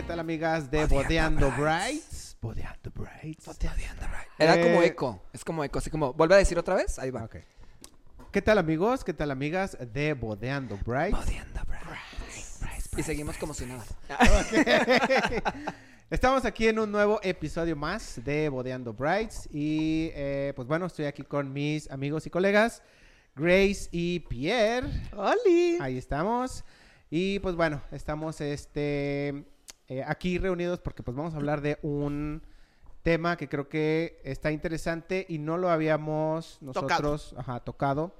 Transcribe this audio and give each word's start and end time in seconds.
¿Qué 0.00 0.06
tal, 0.06 0.20
amigas 0.20 0.70
de 0.70 0.86
Bodeando 0.86 1.52
Brights? 1.58 2.34
Bodeando 2.40 2.90
Brights. 2.90 3.46
Era 4.38 4.58
como 4.58 4.80
Eh, 4.80 4.86
eco. 4.86 5.22
Es 5.30 5.44
como 5.44 5.62
eco. 5.62 5.78
Así 5.78 5.90
como, 5.90 6.14
¿vuelve 6.14 6.36
a 6.36 6.38
decir 6.38 6.58
otra 6.58 6.74
vez? 6.74 6.98
Ahí 6.98 7.10
va. 7.10 7.28
¿Qué 8.32 8.40
tal, 8.40 8.56
amigos? 8.56 9.04
¿Qué 9.04 9.12
tal, 9.12 9.30
amigas 9.30 9.76
de 9.92 10.14
Bodeando 10.14 10.78
Brights? 10.86 11.18
Y 12.96 13.02
seguimos 13.02 13.36
como 13.36 13.52
si 13.52 13.66
nada. 13.66 13.84
Estamos 16.10 16.46
aquí 16.46 16.68
en 16.68 16.78
un 16.78 16.90
nuevo 16.90 17.20
episodio 17.22 17.76
más 17.76 18.24
de 18.24 18.48
Bodeando 18.48 18.94
Brights. 18.94 19.50
Y 19.52 20.12
eh, 20.14 20.54
pues 20.56 20.66
bueno, 20.66 20.86
estoy 20.86 21.04
aquí 21.04 21.24
con 21.24 21.52
mis 21.52 21.90
amigos 21.90 22.26
y 22.26 22.30
colegas, 22.30 22.82
Grace 23.36 23.90
y 23.92 24.20
Pierre. 24.20 24.88
¡Oli! 25.14 25.76
Ahí 25.78 25.98
estamos. 25.98 26.64
Y 27.10 27.38
pues 27.40 27.54
bueno, 27.54 27.82
estamos 27.90 28.40
este 28.40 29.44
eh, 29.90 30.02
aquí 30.06 30.38
reunidos 30.38 30.78
porque 30.80 31.02
pues 31.02 31.14
vamos 31.14 31.34
a 31.34 31.36
hablar 31.36 31.60
de 31.60 31.78
un 31.82 32.42
tema 33.02 33.36
que 33.36 33.48
creo 33.48 33.68
que 33.68 34.20
está 34.24 34.50
interesante 34.52 35.26
y 35.28 35.38
no 35.38 35.58
lo 35.58 35.68
habíamos 35.70 36.56
nosotros 36.62 37.34
ajá, 37.36 37.60
tocado. 37.60 38.14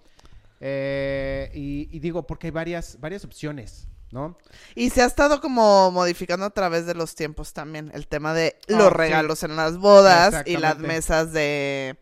Eh, 0.60 1.50
y, 1.54 1.88
y 1.90 2.00
digo, 2.00 2.26
porque 2.26 2.48
hay 2.48 2.50
varias, 2.50 2.98
varias 3.00 3.24
opciones, 3.24 3.88
¿no? 4.10 4.36
Y 4.74 4.90
se 4.90 5.00
ha 5.02 5.06
estado 5.06 5.40
como 5.40 5.90
modificando 5.90 6.44
a 6.44 6.50
través 6.50 6.84
de 6.86 6.94
los 6.94 7.14
tiempos 7.14 7.52
también 7.54 7.90
el 7.94 8.06
tema 8.08 8.34
de 8.34 8.56
Ah, 8.68 8.72
los 8.72 8.88
sí. 8.88 8.94
regalos 8.94 9.42
en 9.42 9.56
las 9.56 9.78
bodas 9.78 10.42
y 10.46 10.56
las 10.58 10.78
mesas 10.78 11.32
de 11.32 11.96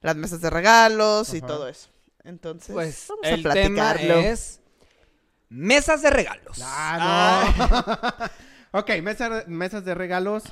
las 0.00 0.16
mesas 0.16 0.40
de 0.40 0.50
regalos 0.50 1.34
y 1.34 1.40
todo 1.40 1.68
eso. 1.68 1.90
Entonces, 2.24 2.72
Pues 2.72 3.06
vamos 3.08 3.26
el 3.26 3.46
a 3.46 3.52
tema 3.54 3.92
platicarlo. 3.92 4.18
es 4.20 4.60
mesas 5.48 6.02
de 6.02 6.10
regalos. 6.10 6.58
Ah, 6.62 7.54
no. 7.58 8.28
ok, 8.72 8.90
mesa- 9.02 9.44
mesas 9.46 9.84
de 9.84 9.94
regalos. 9.94 10.44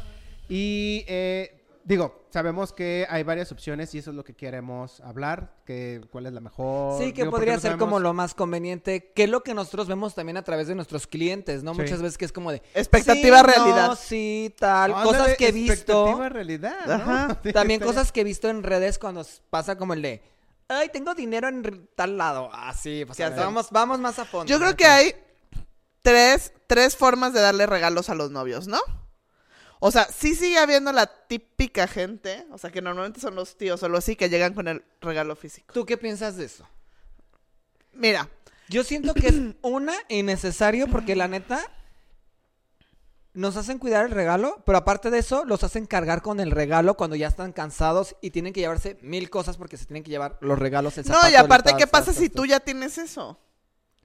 Y 0.48 1.04
eh, 1.08 1.60
digo, 1.84 2.24
sabemos 2.30 2.72
que 2.72 3.06
hay 3.10 3.22
varias 3.24 3.50
opciones 3.50 3.94
y 3.94 3.98
eso 3.98 4.10
es 4.10 4.16
lo 4.16 4.22
que 4.24 4.34
queremos 4.34 5.00
hablar. 5.00 5.54
Que, 5.64 6.00
¿Cuál 6.10 6.26
es 6.26 6.32
la 6.32 6.40
mejor? 6.40 7.02
Sí, 7.02 7.12
que 7.12 7.22
Digo, 7.22 7.32
podría 7.32 7.54
no 7.54 7.60
ser 7.60 7.76
como 7.78 7.98
lo 7.98 8.12
más 8.14 8.34
conveniente, 8.34 9.12
que 9.12 9.24
es 9.24 9.30
lo 9.30 9.42
que 9.42 9.54
nosotros 9.54 9.88
vemos 9.88 10.14
también 10.14 10.36
a 10.36 10.42
través 10.44 10.68
de 10.68 10.74
nuestros 10.76 11.06
clientes, 11.08 11.62
¿no? 11.64 11.74
Sí. 11.74 11.80
Muchas 11.80 12.00
veces 12.02 12.16
que 12.18 12.24
es 12.26 12.32
como 12.32 12.52
de... 12.52 12.62
Expectativa, 12.74 13.40
sí, 13.40 13.46
realidad. 13.46 13.86
No, 13.88 13.96
sí, 13.96 14.54
tal. 14.58 14.92
Cosas 14.92 15.36
que 15.36 15.48
he 15.48 15.52
visto. 15.52 15.72
expectativa, 15.72 16.28
realidad, 16.28 16.76
¿no? 16.86 16.92
Ajá. 16.94 17.40
Sí, 17.42 17.52
También 17.52 17.80
cosas 17.80 18.12
que 18.12 18.20
he 18.20 18.24
visto 18.24 18.48
en 18.48 18.62
redes 18.62 18.98
cuando 18.98 19.24
pasa 19.50 19.76
como 19.76 19.94
el 19.94 20.02
de... 20.02 20.22
Ay, 20.68 20.88
tengo 20.92 21.14
dinero 21.14 21.48
en 21.48 21.88
tal 21.94 22.16
lado. 22.18 22.50
Así, 22.52 23.04
pues 23.04 23.16
Sí, 23.16 23.22
así. 23.22 23.38
vamos, 23.38 23.68
vamos 23.70 24.00
más 24.00 24.18
a 24.18 24.24
fondo. 24.24 24.46
Yo 24.46 24.58
creo 24.58 24.74
que 24.76 24.84
hay 24.86 25.12
tres, 26.06 26.52
tres 26.68 26.96
formas 26.96 27.32
de 27.32 27.40
darle 27.40 27.66
regalos 27.66 28.10
a 28.10 28.14
los 28.14 28.30
novios, 28.30 28.68
¿no? 28.68 28.78
O 29.80 29.90
sea, 29.90 30.04
sí 30.04 30.36
sigue 30.36 30.56
habiendo 30.56 30.92
la 30.92 31.08
típica 31.26 31.88
gente, 31.88 32.46
o 32.52 32.58
sea, 32.58 32.70
que 32.70 32.80
normalmente 32.80 33.18
son 33.20 33.34
los 33.34 33.56
tíos 33.56 33.82
o 33.82 33.88
los 33.88 34.04
así 34.04 34.14
que 34.14 34.28
llegan 34.28 34.54
con 34.54 34.68
el 34.68 34.84
regalo 35.00 35.34
físico. 35.34 35.74
¿Tú 35.74 35.84
qué 35.84 35.96
piensas 35.96 36.36
de 36.36 36.44
eso? 36.44 36.64
Mira, 37.92 38.30
Yo 38.68 38.84
siento 38.84 39.14
que 39.14 39.26
es 39.26 39.34
una 39.62 39.94
innecesario 40.08 40.86
porque 40.86 41.16
la 41.16 41.26
neta 41.26 41.60
nos 43.34 43.56
hacen 43.56 43.80
cuidar 43.80 44.04
el 44.04 44.12
regalo, 44.12 44.62
pero 44.64 44.78
aparte 44.78 45.10
de 45.10 45.18
eso 45.18 45.44
los 45.44 45.64
hacen 45.64 45.86
cargar 45.86 46.22
con 46.22 46.38
el 46.38 46.52
regalo 46.52 46.96
cuando 46.96 47.16
ya 47.16 47.26
están 47.26 47.52
cansados 47.52 48.14
y 48.20 48.30
tienen 48.30 48.52
que 48.52 48.60
llevarse 48.60 48.96
mil 49.02 49.28
cosas 49.28 49.56
porque 49.56 49.76
se 49.76 49.86
tienen 49.86 50.04
que 50.04 50.10
llevar 50.10 50.38
los 50.40 50.56
regalos, 50.56 50.98
el 50.98 51.04
no, 51.06 51.14
zapato, 51.14 51.32
y 51.32 51.34
aparte, 51.34 51.74
¿qué 51.76 51.88
pasa 51.88 52.12
tal, 52.12 52.14
si 52.14 52.28
tú 52.28 52.46
ya 52.46 52.60
tienes 52.60 52.96
eso? 52.96 53.40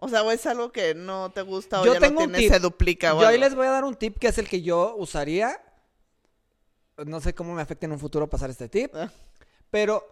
O 0.04 0.10
sea, 0.10 0.24
o 0.24 0.32
es 0.32 0.46
algo 0.48 0.72
que 0.72 0.96
no 0.96 1.32
te 1.32 1.44
gusta 1.44 1.80
o 1.80 1.86
Yo 1.86 1.94
ya 1.94 2.00
tengo 2.00 2.22
lo 2.22 2.26
un 2.26 2.32
tienes, 2.32 2.42
tip. 2.50 2.54
se 2.54 2.60
duplica 2.60 3.14
o 3.14 3.22
Yo 3.22 3.28
ahí 3.28 3.36
algo. 3.36 3.46
les 3.46 3.56
voy 3.56 3.68
a 3.68 3.72
dar 3.72 3.84
un 3.84 3.96
tip 3.96 4.18
que 4.18 4.28
es 4.30 4.38
el 4.40 4.50
que 4.50 4.62
yo 4.64 4.96
usaría. 4.98 5.62
No 7.06 7.22
sé 7.22 7.34
cómo 7.36 7.54
me 7.54 7.62
afecta 7.62 7.86
en 7.86 7.92
un 7.92 8.00
futuro 8.00 8.28
pasar 8.30 8.50
este 8.50 8.68
tip, 8.68 8.92
Ah. 8.96 9.12
pero 9.70 10.04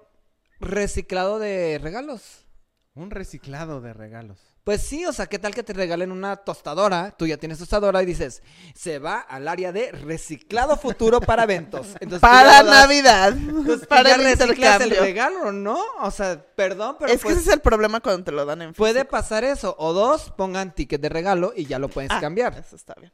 reciclado 0.59 1.39
de 1.39 1.79
regalos. 1.81 2.45
Un 2.93 3.09
reciclado 3.11 3.81
de 3.81 3.93
regalos. 3.93 4.39
Pues 4.69 4.83
sí, 4.83 5.03
o 5.03 5.11
sea, 5.11 5.25
¿qué 5.25 5.39
tal 5.39 5.55
que 5.55 5.63
te 5.63 5.73
regalen 5.73 6.11
una 6.11 6.35
tostadora? 6.35 7.09
Tú 7.17 7.25
ya 7.25 7.37
tienes 7.37 7.57
tostadora 7.57 8.03
y 8.03 8.05
dices, 8.05 8.43
se 8.75 8.99
va 8.99 9.17
al 9.21 9.47
área 9.47 9.71
de 9.71 9.91
reciclado 9.91 10.77
futuro 10.77 11.19
para 11.19 11.41
eventos. 11.45 11.87
Entonces, 11.99 12.19
Para 12.19 12.61
das- 12.61 12.65
Navidad, 12.67 13.33
tú 13.65 13.79
para 13.89 14.09
ya 14.09 14.15
el 14.17 14.23
reciclas 14.25 14.81
el 14.81 14.91
regalo, 14.91 15.51
¿no? 15.51 15.79
O 16.01 16.11
sea, 16.11 16.39
perdón, 16.55 16.97
pero 16.99 17.11
es 17.11 17.17
que 17.19 17.23
pues, 17.29 17.37
ese 17.39 17.49
es 17.49 17.53
el 17.55 17.61
problema 17.61 17.99
cuando 17.99 18.23
te 18.25 18.31
lo 18.31 18.45
dan 18.45 18.61
en 18.61 18.73
puede 18.75 18.93
físico. 18.93 19.09
pasar 19.09 19.43
eso. 19.43 19.75
O 19.79 19.91
dos, 19.93 20.29
pongan 20.37 20.75
ticket 20.75 21.01
de 21.01 21.09
regalo 21.09 21.51
y 21.55 21.65
ya 21.65 21.79
lo 21.79 21.87
puedes 21.89 22.11
Ah, 22.11 22.19
cambiar. 22.21 22.53
Eso 22.55 22.75
está 22.75 22.93
bien. 22.99 23.11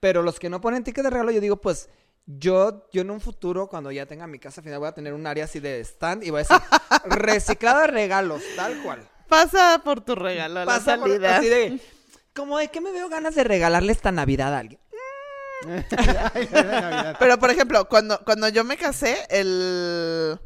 Pero 0.00 0.22
los 0.22 0.40
que 0.40 0.50
no 0.50 0.60
ponen 0.60 0.82
ticket 0.82 1.04
de 1.04 1.10
regalo, 1.10 1.30
yo 1.30 1.40
digo, 1.40 1.58
pues, 1.60 1.88
yo, 2.26 2.88
yo 2.92 3.02
en 3.02 3.12
un 3.12 3.20
futuro, 3.20 3.68
cuando 3.68 3.92
ya 3.92 4.06
tenga 4.06 4.26
mi 4.26 4.40
casa 4.40 4.60
final, 4.60 4.80
voy 4.80 4.88
a 4.88 4.92
tener 4.92 5.14
un 5.14 5.24
área 5.24 5.44
así 5.44 5.60
de 5.60 5.78
stand 5.84 6.24
y 6.24 6.30
voy 6.30 6.40
a 6.40 6.42
decir, 6.42 6.56
reciclado 7.04 7.82
de 7.82 7.86
regalos, 7.86 8.42
tal 8.56 8.82
cual. 8.82 9.08
Pasa 9.28 9.80
por 9.84 10.00
tu 10.00 10.14
regalo 10.14 10.60
a 10.60 10.64
la 10.64 10.72
Pasa 10.72 10.96
por- 10.96 11.08
salida. 11.08 11.36
así 11.38 11.48
de, 11.48 11.80
como 12.34 12.58
de 12.58 12.68
que 12.68 12.80
me 12.80 12.92
veo 12.92 13.08
ganas 13.08 13.34
de 13.34 13.44
regalarle 13.44 13.92
esta 13.92 14.12
Navidad 14.12 14.54
a 14.54 14.58
alguien. 14.58 14.80
Pero, 17.18 17.38
por 17.38 17.50
ejemplo, 17.50 17.88
cuando, 17.88 18.18
cuando 18.24 18.48
yo 18.48 18.64
me 18.64 18.76
casé, 18.76 19.16
el... 19.30 20.38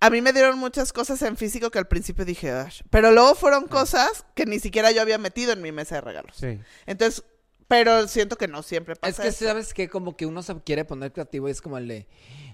A 0.00 0.10
mí 0.10 0.20
me 0.22 0.32
dieron 0.32 0.58
muchas 0.58 0.92
cosas 0.92 1.20
en 1.22 1.36
físico 1.36 1.70
que 1.70 1.78
al 1.80 1.88
principio 1.88 2.24
dije, 2.24 2.52
"Ash", 2.52 2.82
pero 2.88 3.10
luego 3.10 3.34
fueron 3.34 3.66
cosas 3.66 4.24
que 4.36 4.46
ni 4.46 4.60
siquiera 4.60 4.92
yo 4.92 5.02
había 5.02 5.18
metido 5.18 5.52
en 5.52 5.60
mi 5.60 5.72
mesa 5.72 5.96
de 5.96 6.00
regalos. 6.02 6.36
Sí. 6.38 6.60
Entonces, 6.86 7.24
pero 7.68 8.08
siento 8.08 8.36
que 8.36 8.48
no 8.48 8.62
siempre 8.62 8.96
pasa 8.96 9.10
Es 9.10 9.20
que 9.20 9.28
eso. 9.28 9.44
sabes 9.44 9.74
que 9.74 9.88
como 9.88 10.16
que 10.16 10.26
uno 10.26 10.42
se 10.42 10.54
quiere 10.62 10.84
poner 10.84 11.12
creativo 11.12 11.48
y 11.48 11.52
es 11.52 11.60
como 11.62 11.78
el 11.78 11.86
de, 11.86 12.06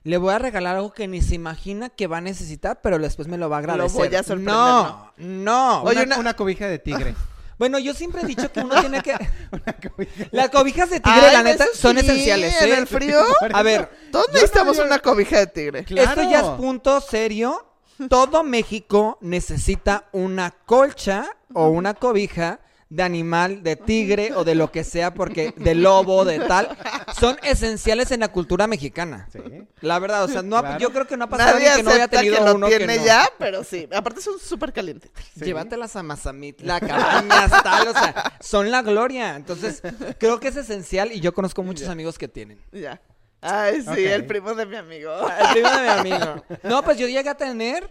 le 0.02 0.16
voy 0.18 0.34
a 0.34 0.38
regalar 0.38 0.76
algo 0.76 0.92
que 0.92 1.08
ni 1.08 1.22
se 1.22 1.34
imagina 1.36 1.88
que 1.88 2.06
va 2.08 2.18
a 2.18 2.20
necesitar, 2.20 2.80
pero 2.82 2.98
después 2.98 3.28
me 3.28 3.38
lo 3.38 3.48
va 3.48 3.56
a 3.56 3.58
agradecer. 3.60 3.96
voy 4.08 4.14
a 4.14 4.22
sorprender, 4.22 4.52
No, 4.54 5.12
no. 5.16 5.82
Oye, 5.84 5.96
una, 6.02 6.04
una- 6.04 6.18
una 6.18 6.34
cobija 6.36 6.66
de 6.68 6.78
tigre. 6.78 7.14
Bueno, 7.56 7.78
yo 7.78 7.94
siempre 7.94 8.22
he 8.22 8.26
dicho 8.26 8.50
que 8.50 8.58
uno 8.58 8.80
tiene 8.80 9.00
que... 9.00 9.12
una 9.52 9.72
cobija. 9.74 10.24
Las 10.32 10.48
cobijas 10.50 10.90
de 10.90 10.98
tigre, 10.98 11.20
Ay, 11.28 11.32
la 11.34 11.42
neta, 11.44 11.62
eso 11.62 11.74
son 11.76 11.96
esenciales, 11.98 12.60
en 12.60 12.68
¿eh? 12.72 12.78
el 12.78 12.86
frío. 12.88 13.20
A 13.54 13.62
ver, 13.62 13.88
Yo 14.12 14.24
necesitamos 14.32 14.76
no, 14.76 14.82
yo- 14.82 14.86
una 14.88 14.98
cobija 14.98 15.38
de 15.38 15.46
tigre. 15.46 15.84
Claro. 15.84 16.08
Esto 16.10 16.22
ya 16.28 16.40
es 16.40 16.46
punto 16.58 17.00
serio. 17.00 17.64
Todo 18.10 18.42
México 18.42 19.18
necesita 19.20 20.08
una 20.10 20.50
colcha 20.50 21.26
o 21.52 21.68
una 21.68 21.94
cobija 21.94 22.58
de 22.90 23.02
animal, 23.02 23.62
de 23.62 23.76
tigre 23.76 24.32
o 24.34 24.44
de 24.44 24.54
lo 24.54 24.70
que 24.70 24.84
sea, 24.84 25.14
porque 25.14 25.52
de 25.56 25.74
lobo, 25.74 26.24
de 26.24 26.38
tal, 26.40 26.76
son 27.18 27.36
esenciales 27.42 28.10
en 28.12 28.20
la 28.20 28.28
cultura 28.28 28.66
mexicana. 28.66 29.28
Sí. 29.32 29.40
La 29.80 29.98
verdad, 29.98 30.24
o 30.24 30.28
sea, 30.28 30.42
no 30.42 30.56
ha- 30.58 30.60
Claro. 30.60 30.78
yo 30.78 30.90
creo 30.92 31.06
que 31.06 31.16
no 31.16 31.24
ha 31.24 31.28
pasado 31.28 31.52
Nadie 31.54 31.68
alguien 31.68 31.76
que 31.86 31.90
no 31.90 31.94
haya 31.94 32.04
acepta 32.04 32.18
tenido 32.20 32.36
que 32.38 32.44
lo 32.44 32.54
uno 32.56 32.66
tiene 32.68 32.86
que 32.94 32.98
no. 33.00 33.04
ya, 33.06 33.28
pero 33.38 33.64
sí. 33.64 33.88
Aparte 33.94 34.20
son 34.20 34.38
súper 34.38 34.72
calientes. 34.72 35.10
Sí. 35.36 35.44
Llévatelas 35.44 35.96
a 35.96 36.02
Mazamitla, 36.02 36.80
cabañas, 36.80 37.50
tal, 37.62 37.88
o 37.88 37.92
sea, 37.92 38.32
son 38.40 38.70
la 38.70 38.82
gloria. 38.82 39.34
Entonces, 39.36 39.82
creo 40.18 40.38
que 40.38 40.48
es 40.48 40.56
esencial 40.56 41.10
y 41.12 41.20
yo 41.20 41.34
conozco 41.34 41.62
muchos 41.62 41.88
amigos 41.88 42.18
que 42.18 42.28
tienen. 42.28 42.60
Ya. 42.72 43.00
Ay, 43.40 43.82
sí, 43.82 43.88
Ok. 43.90 43.96
el 43.98 44.24
primo 44.26 44.54
de 44.54 44.64
mi 44.66 44.76
amigo. 44.76 45.10
El 45.40 45.48
primo 45.52 45.70
de 45.70 45.82
mi 45.82 45.88
amigo. 46.12 46.44
No, 46.62 46.82
pues 46.82 46.96
yo 46.96 47.06
llegué 47.08 47.28
a 47.28 47.34
tener, 47.36 47.90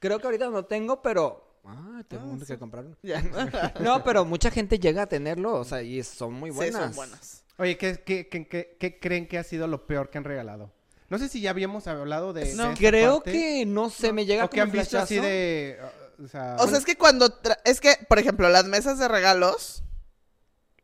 creo 0.00 0.18
que 0.18 0.26
ahorita 0.26 0.48
no 0.48 0.64
tengo, 0.64 1.02
pero... 1.02 1.47
Ah, 1.68 2.02
tengo 2.08 2.36
Ah, 2.40 2.44
que 2.46 2.58
comprar 2.58 2.84
uno. 2.86 2.96
Ya. 3.02 3.22
No, 3.80 4.02
pero 4.04 4.24
mucha 4.24 4.50
gente 4.50 4.78
llega 4.78 5.02
a 5.02 5.06
tenerlo, 5.06 5.54
o 5.54 5.64
sea, 5.64 5.82
y 5.82 6.02
son 6.02 6.32
muy 6.34 6.50
Sí, 6.50 6.56
buenas. 6.56 6.82
son 6.82 6.94
buenas. 6.96 7.44
Oye, 7.58 7.76
¿qué, 7.76 8.02
qué, 8.04 8.28
qué, 8.28 8.46
qué- 8.48 8.76
qué 8.78 8.98
creen 9.00 9.26
que 9.28 9.38
ha 9.38 9.44
sido 9.44 9.66
lo 9.66 9.86
peor 9.86 10.10
que 10.10 10.18
han 10.18 10.24
regalado? 10.24 10.72
No 11.10 11.18
sé 11.18 11.28
si 11.28 11.40
ya 11.40 11.50
habíamos 11.50 11.86
hablado 11.86 12.32
de, 12.32 12.54
No. 12.54 12.70
de 12.70 12.74
Creo 12.76 13.16
parte, 13.16 13.32
que, 13.32 13.66
no 13.66 13.90
sé, 13.90 14.12
me 14.12 14.26
llega 14.26 14.44
O 14.44 14.50
que 14.50 14.60
han 14.60 14.70
visto 14.70 14.98
así 14.98 15.18
de... 15.18 15.78
O 16.22 16.28
sea, 16.28 16.56
O 16.58 16.66
sea, 16.68 16.78
es 16.78 16.84
que 16.84 16.96
cuando... 16.96 17.40
tra- 17.42 17.58
Es 17.64 17.80
que, 17.80 17.94
por 18.08 18.18
ejemplo, 18.18 18.48
las 18.48 18.64
mesas 18.66 18.98
de 18.98 19.08
regalos, 19.08 19.82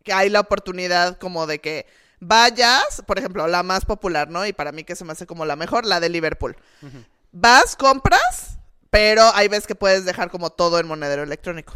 que 0.02 0.12
hay 0.12 0.30
la 0.30 0.40
oportunidad 0.40 1.18
como 1.18 1.46
de 1.46 1.60
que 1.60 1.86
vayas, 2.20 3.02
por 3.06 3.18
ejemplo, 3.18 3.46
la 3.48 3.62
más 3.62 3.84
popular, 3.84 4.30
¿no? 4.30 4.46
Y 4.46 4.52
para 4.52 4.72
mí 4.72 4.84
que 4.84 4.96
se 4.96 5.04
me 5.04 5.12
hace 5.12 5.26
como 5.26 5.44
la 5.44 5.56
mejor, 5.56 5.84
la 5.86 6.00
de 6.00 6.08
Liverpool. 6.08 6.56
Vas, 7.32 7.76
compras, 7.76 8.53
pero 8.94 9.28
hay 9.34 9.48
veces 9.48 9.66
que 9.66 9.74
puedes 9.74 10.04
dejar 10.04 10.30
como 10.30 10.50
todo 10.50 10.78
en 10.78 10.86
monedero 10.86 11.24
electrónico. 11.24 11.74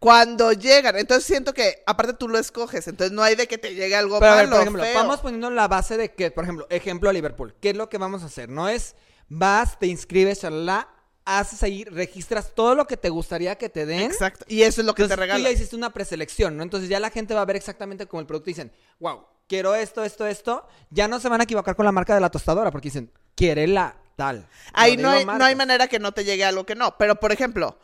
Cuando 0.00 0.52
llegan, 0.52 0.96
entonces 0.96 1.24
siento 1.24 1.54
que 1.54 1.82
aparte 1.86 2.12
tú 2.14 2.28
lo 2.28 2.38
escoges, 2.38 2.88
entonces 2.88 3.12
no 3.14 3.22
hay 3.22 3.36
de 3.36 3.46
que 3.46 3.56
te 3.56 3.72
llegue 3.72 3.94
algo 3.94 4.18
Pero 4.18 4.32
a 4.32 4.36
ver, 4.36 4.44
malo, 4.46 4.56
por 4.56 4.62
ejemplo, 4.62 4.82
feo. 4.82 4.94
vamos 4.94 5.20
poniendo 5.20 5.48
la 5.50 5.68
base 5.68 5.96
de 5.96 6.12
que, 6.12 6.32
por 6.32 6.42
ejemplo, 6.42 6.66
ejemplo 6.68 7.08
a 7.08 7.12
Liverpool. 7.12 7.54
¿Qué 7.60 7.70
es 7.70 7.76
lo 7.76 7.88
que 7.88 7.98
vamos 7.98 8.24
a 8.24 8.26
hacer? 8.26 8.48
No 8.48 8.68
es 8.68 8.96
vas, 9.28 9.78
te 9.78 9.86
inscribes, 9.86 10.42
la 10.42 10.88
haces 11.24 11.62
ahí, 11.62 11.84
registras 11.84 12.52
todo 12.52 12.74
lo 12.74 12.88
que 12.88 12.96
te 12.96 13.10
gustaría 13.10 13.56
que 13.56 13.68
te 13.68 13.86
den. 13.86 14.02
Exacto. 14.10 14.44
Y 14.48 14.62
eso 14.62 14.80
es 14.80 14.86
lo 14.86 14.94
que 14.94 15.02
Entonces 15.02 15.16
te 15.20 15.22
tú 15.24 15.28
ya 15.28 15.34
regalan. 15.36 15.52
hiciste 15.52 15.76
una 15.76 15.92
preselección, 15.92 16.56
¿no? 16.56 16.64
Entonces 16.64 16.88
ya 16.88 16.98
la 16.98 17.10
gente 17.10 17.32
va 17.32 17.42
a 17.42 17.46
ver 17.46 17.56
exactamente 17.56 18.06
como 18.06 18.20
el 18.20 18.26
producto 18.26 18.50
y 18.50 18.54
dicen, 18.54 18.72
wow, 18.98 19.24
quiero 19.48 19.76
esto, 19.76 20.02
esto, 20.02 20.26
esto. 20.26 20.66
Ya 20.90 21.06
no 21.06 21.20
se 21.20 21.28
van 21.28 21.40
a 21.40 21.44
equivocar 21.44 21.76
con 21.76 21.86
la 21.86 21.92
marca 21.92 22.12
de 22.14 22.20
la 22.20 22.30
tostadora 22.30 22.72
porque 22.72 22.88
dicen, 22.88 23.12
quiere 23.36 23.68
la 23.68 23.96
tal. 24.16 24.48
Ahí 24.72 24.96
no 24.96 25.10
hay, 25.10 25.24
no 25.24 25.44
hay 25.44 25.54
manera 25.54 25.86
que 25.88 25.98
no 25.98 26.12
te 26.12 26.24
llegue 26.24 26.44
algo 26.44 26.66
que 26.66 26.74
no. 26.74 26.96
Pero, 26.98 27.16
por 27.20 27.32
ejemplo, 27.32 27.78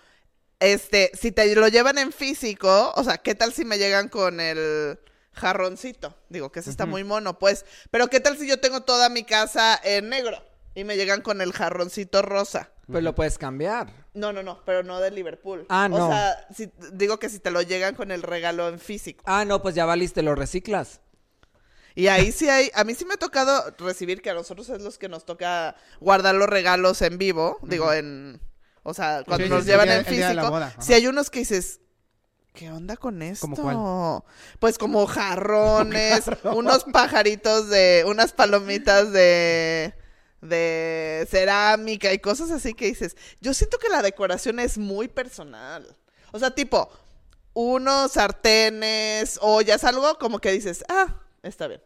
este, 0.61 1.11
si 1.15 1.31
te 1.33 1.55
lo 1.55 1.69
llevan 1.69 1.99
en 1.99 2.13
físico, 2.13 2.93
o 2.97 3.05
sea, 3.05 3.19
¿qué 3.19 3.35
tal 3.35 3.53
si 3.53 3.65
me 3.65 3.79
llegan 3.79 4.09
con 4.09 4.41
el 4.41 4.99
jarroncito. 5.33 6.15
Digo, 6.29 6.53
que 6.53 6.61
ese 6.61 6.71
está 6.71 6.87
muy 6.87 7.05
mono, 7.05 7.39
pues. 7.39 7.65
Pero 7.91 8.09
¿qué 8.09 8.21
tal 8.21 8.39
si 8.39 8.47
yo 8.47 8.61
tengo 8.61 8.83
toda 8.83 9.09
mi 9.09 9.25
casa 9.25 9.81
en 9.83 10.09
negro 10.09 10.43
y 10.75 10.85
me 10.85 10.97
llegan 10.97 11.23
con 11.23 11.41
el 11.41 11.53
jarroncito 11.53 12.23
rosa? 12.23 12.71
Pues 12.87 13.03
lo 13.03 13.15
puedes 13.15 13.39
cambiar. 13.39 14.07
No, 14.13 14.33
no, 14.33 14.43
no, 14.43 14.63
pero 14.67 14.83
no 14.83 15.01
de 15.01 15.11
Liverpool. 15.11 15.65
Ah, 15.69 15.89
no. 15.89 16.07
O 16.07 16.11
sea, 16.11 16.47
si- 16.55 16.71
digo 16.93 17.19
que 17.19 17.29
si 17.31 17.39
te 17.39 17.51
lo 17.51 17.63
llegan 17.63 17.95
con 17.95 18.11
el 18.11 18.23
regalo 18.23 18.69
en 18.69 18.79
físico. 18.79 19.25
Ah, 19.27 19.45
no, 19.45 19.63
pues 19.63 19.75
ya 19.75 19.87
valiste, 19.87 20.23
lo 20.23 20.35
reciclas. 20.35 21.01
Y 21.95 22.07
ahí 22.09 22.33
sí 22.33 22.49
hay, 22.49 22.71
a 22.75 22.85
mí 22.85 22.95
sí 22.95 23.05
me 23.05 23.15
ha 23.15 23.19
tocado 23.19 23.75
recibir 23.79 24.23
que 24.23 24.31
a 24.31 24.35
nosotros 24.35 24.69
es 24.71 24.81
los 24.83 24.99
que 24.99 25.09
nos 25.09 25.25
toca 25.27 25.77
guardar 26.01 26.35
los 26.35 26.49
regalos 26.49 27.03
en 27.03 27.19
vivo, 27.19 27.59
digo 27.63 27.93
en, 27.93 28.41
o 28.83 28.95
sea, 28.95 29.23
cuando 29.27 29.45
Sí, 29.47 29.51
nos 29.51 29.65
sí, 29.65 29.71
llevan 29.71 29.89
día- 29.89 29.99
en 29.99 30.05
físico, 30.07 30.51
boda, 30.51 30.75
si 30.81 30.95
hay 30.95 31.07
unos 31.07 31.29
que 31.31 31.41
dices, 31.41 31.81
¿qué 32.55 32.71
onda 32.71 32.97
con 32.97 33.21
esto? 33.23 33.47
¿Cómo 33.47 33.57
cuál? 33.57 34.23
Pues 34.59 34.79
como 34.79 35.07
jarrones, 35.07 36.25
unos 36.45 36.85
pajaritos 36.85 37.69
de, 37.69 38.05
unas 38.07 38.33
palomitas 38.33 39.13
de, 39.13 39.95
de 40.41 41.27
cerámica 41.31 42.13
y 42.13 42.19
cosas 42.19 42.51
así 42.51 42.75
que 42.75 42.87
dices, 42.87 43.17
yo 43.41 43.53
siento 43.55 43.79
que 43.79 43.89
la 43.89 44.03
decoración 44.03 44.59
es 44.61 44.79
muy 44.79 45.09
personal. 45.09 45.97
O 46.33 46.39
sea, 46.39 46.51
tipo, 46.55 46.89
unos 47.53 48.13
sartenes, 48.13 49.39
ollas, 49.43 49.85
algo 49.85 50.19
como 50.19 50.39
que 50.41 50.51
dices, 50.53 50.85
ah, 50.89 51.19
está 51.43 51.67
bien. 51.69 51.81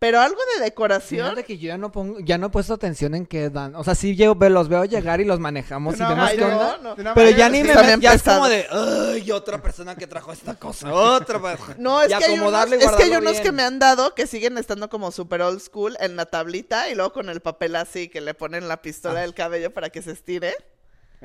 Pero 0.00 0.20
algo 0.20 0.38
de 0.58 0.64
decoración. 0.64 1.24
Fíjate 1.24 1.44
que 1.44 1.56
yo 1.56 1.68
ya 1.68 1.78
no 1.78 1.92
pongo, 1.92 2.18
ya 2.20 2.36
no 2.36 2.48
he 2.48 2.50
puesto 2.50 2.74
atención 2.74 3.14
en 3.14 3.26
qué 3.26 3.48
dan. 3.48 3.76
O 3.76 3.84
sea, 3.84 3.94
sí 3.94 4.14
ve- 4.36 4.50
los 4.50 4.68
veo 4.68 4.84
llegar 4.84 5.20
y 5.20 5.24
los 5.24 5.38
manejamos 5.38 5.94
y 5.96 6.00
No, 6.00 6.08
vemos 6.08 6.28
ay, 6.28 6.36
qué 6.36 6.44
no, 6.44 6.48
onda. 6.58 6.78
no. 6.96 7.14
Pero 7.14 7.30
ya 7.30 7.48
ni 7.48 7.62
me 7.62 7.74
met- 7.74 8.00
ya 8.00 8.12
es 8.14 8.22
como 8.22 8.48
de, 8.48 8.66
ay, 8.70 9.30
otra 9.30 9.62
persona 9.62 9.94
que 9.94 10.06
trajo 10.08 10.32
esta 10.32 10.56
cosa, 10.56 10.92
otra 10.92 11.40
persona. 11.40 11.76
No, 11.78 12.02
es 12.02 12.10
Y 12.10 12.16
que, 12.18 12.24
hay 12.24 12.38
unos, 12.38 12.70
y 12.70 12.74
es 12.74 12.90
que 12.92 13.02
hay 13.04 13.10
unos 13.14 13.36
que 13.36 13.42
bien. 13.42 13.54
me 13.54 13.62
han 13.62 13.78
dado 13.78 14.14
que 14.16 14.26
siguen 14.26 14.58
estando 14.58 14.90
como 14.90 15.12
super 15.12 15.40
old 15.42 15.60
school 15.60 15.96
en 16.00 16.16
la 16.16 16.26
tablita 16.26 16.90
y 16.90 16.96
luego 16.96 17.12
con 17.12 17.28
el 17.28 17.40
papel 17.40 17.76
así 17.76 18.08
que 18.08 18.20
le 18.20 18.34
ponen 18.34 18.66
la 18.68 18.82
pistola 18.82 19.20
del 19.20 19.32
cabello 19.32 19.72
para 19.72 19.90
que 19.90 20.02
se 20.02 20.10
estire. 20.10 20.54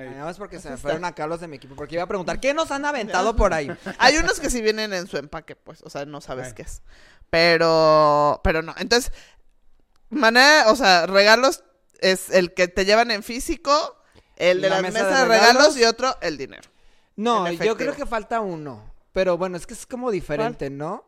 Nada 0.05 0.25
más 0.25 0.37
porque 0.37 0.59
se 0.59 0.69
me 0.69 0.77
fueron 0.77 1.05
acá 1.05 1.27
los 1.27 1.39
de 1.41 1.47
mi 1.47 1.57
equipo, 1.57 1.75
porque 1.75 1.95
iba 1.95 2.03
a 2.03 2.07
preguntar, 2.07 2.39
¿qué 2.39 2.53
nos 2.53 2.71
han 2.71 2.85
aventado 2.85 3.35
por 3.35 3.53
ahí? 3.53 3.69
Hay 3.99 4.17
unos 4.17 4.39
que 4.39 4.49
sí 4.49 4.61
vienen 4.61 4.93
en 4.93 5.07
su 5.07 5.17
empaque, 5.17 5.55
pues, 5.55 5.81
o 5.83 5.89
sea, 5.89 6.05
no 6.05 6.21
sabes 6.21 6.47
Ay. 6.47 6.53
qué 6.53 6.61
es. 6.63 6.81
Pero, 7.29 8.41
pero 8.43 8.61
no. 8.61 8.73
Entonces, 8.77 9.11
manera, 10.09 10.65
o 10.71 10.75
sea, 10.75 11.05
regalos 11.05 11.63
es 11.99 12.29
el 12.29 12.53
que 12.53 12.67
te 12.67 12.85
llevan 12.85 13.11
en 13.11 13.23
físico, 13.23 13.97
el 14.37 14.61
de 14.61 14.69
La 14.69 14.77
la 14.77 14.81
mesa 14.81 14.99
de 15.05 15.25
regalos 15.25 15.27
regalos. 15.47 15.77
y 15.77 15.83
otro, 15.83 16.15
el 16.21 16.37
dinero. 16.37 16.69
No, 17.15 17.51
yo 17.51 17.75
creo 17.77 17.93
que 17.93 18.05
falta 18.05 18.39
uno. 18.41 18.93
Pero 19.11 19.37
bueno, 19.37 19.57
es 19.57 19.67
que 19.67 19.73
es 19.73 19.85
como 19.85 20.11
diferente, 20.11 20.69
¿no? 20.69 21.05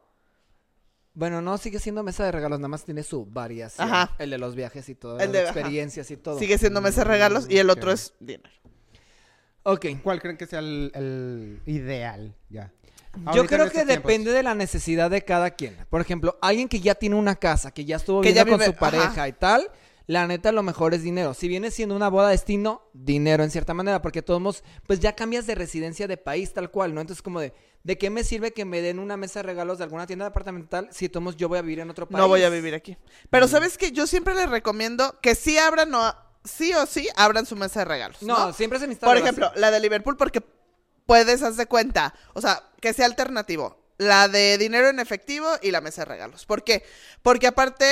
Bueno, 1.14 1.42
no, 1.42 1.58
sigue 1.58 1.80
siendo 1.80 2.04
mesa 2.04 2.24
de 2.26 2.32
regalos, 2.32 2.60
nada 2.60 2.70
más 2.70 2.86
tiene 2.86 3.04
su 3.04 3.26
variación. 3.26 3.88
Ajá. 3.88 4.16
El 4.18 4.30
de 4.30 4.38
los 4.38 4.56
viajes 4.56 4.88
y 4.90 4.96
todo, 4.96 5.20
El 5.20 5.26
las 5.26 5.32
de- 5.32 5.40
ajá. 5.42 5.50
experiencias 5.60 6.10
y 6.12 6.18
todo. 6.18 6.40
Sigue 6.40 6.58
siendo 6.58 6.82
mesa 6.82 7.02
de 7.02 7.06
regalos 7.06 7.46
y 7.50 7.58
el 7.58 7.70
otro 7.70 7.92
es 7.92 8.14
dinero. 8.20 8.50
Ok. 9.64 9.86
¿Cuál 10.04 10.22
creen 10.22 10.38
que 10.38 10.48
sea 10.48 10.60
el, 10.60 10.92
el 10.96 11.62
ideal? 11.66 12.36
Ya. 12.50 12.72
Yo 13.14 13.22
Ahorita 13.30 13.48
creo 13.48 13.66
que 13.68 13.72
tiempos. 13.86 13.96
depende 13.96 14.32
de 14.32 14.42
la 14.44 14.56
necesidad 14.56 15.10
de 15.10 15.24
cada 15.24 15.52
quien. 15.52 15.76
Por 15.90 16.00
ejemplo, 16.02 16.38
alguien 16.42 16.68
que 16.70 16.80
ya 16.80 16.96
tiene 16.96 17.16
una 17.18 17.36
casa, 17.36 17.72
que 17.72 17.84
ya 17.86 17.98
estuvo 17.98 18.22
Que 18.22 18.30
viviendo 18.30 18.52
ya 18.58 18.58
con 18.58 18.66
su 18.74 18.80
pareja 18.80 19.08
ajá. 19.12 19.28
y 19.28 19.34
tal, 19.34 19.70
la 20.08 20.28
neta 20.28 20.52
lo 20.54 20.64
mejor 20.64 20.94
es 20.94 21.04
dinero. 21.04 21.34
Si 21.34 21.48
viene 21.50 21.72
siendo 21.72 21.96
una 21.96 22.10
boda 22.10 22.30
destino, 22.30 22.84
dinero 22.94 23.44
en 23.44 23.52
cierta 23.52 23.74
manera, 23.74 24.02
porque 24.02 24.22
todos 24.22 24.40
modos, 24.42 24.64
pues 24.88 25.00
ya 25.02 25.14
cambias 25.14 25.46
de 25.46 25.56
residencia 25.56 26.08
de 26.08 26.16
país 26.18 26.54
tal 26.54 26.72
cual, 26.72 26.94
¿no? 26.94 27.02
Entonces 27.02 27.22
como 27.22 27.42
de, 27.42 27.54
¿de 27.84 27.98
qué 27.98 28.10
me 28.10 28.24
sirve 28.24 28.52
que 28.52 28.64
me 28.64 28.82
den 28.82 28.98
una 28.98 29.18
mesa 29.18 29.40
de 29.40 29.44
regalos 29.44 29.78
de 29.78 29.84
alguna 29.84 30.08
tienda 30.08 30.24
departamental 30.26 30.88
si 30.92 31.10
todos 31.10 31.24
modos 31.24 31.38
yo 31.38 31.50
voy 31.50 31.60
a 31.60 31.62
vivir 31.64 31.80
en 31.82 31.90
otro 31.90 32.08
país? 32.08 32.18
No 32.18 32.30
voy 32.30 32.44
a 32.44 32.50
vivir 32.50 32.74
aquí. 32.74 32.98
Pero 33.30 33.48
sabes 33.50 33.78
que 33.78 33.92
yo 33.92 34.08
siempre 34.08 34.34
les 34.36 34.50
recomiendo 34.50 35.20
que 35.22 35.36
sí 35.36 35.58
abran 35.58 35.94
o 35.94 36.16
sí 36.44 36.74
o 36.74 36.86
sí 36.86 37.08
abran 37.16 37.46
su 37.46 37.56
mesa 37.56 37.80
de 37.82 37.86
regalos. 37.86 38.22
No, 38.22 38.48
No, 38.48 38.54
siempre 38.54 38.80
se 38.80 38.88
necesita 38.88 39.08
Por 39.08 39.18
ejemplo, 39.18 39.52
la 39.56 39.72
de 39.72 39.80
Liverpool 39.80 40.18
porque 40.18 40.42
puedes 41.06 41.42
hacer 41.44 41.68
cuenta, 41.68 42.14
o 42.34 42.42
sea, 42.42 42.64
que 42.80 42.94
sea 42.94 43.06
alternativo. 43.06 43.80
La 43.98 44.28
de 44.28 44.58
dinero 44.58 44.90
en 44.90 45.00
efectivo 45.00 45.48
y 45.62 45.72
la 45.72 45.82
mesa 45.82 46.02
de 46.02 46.06
regalos. 46.06 46.46
¿Por 46.46 46.64
qué? 46.64 46.84
Porque 47.22 47.48
aparte, 47.48 47.86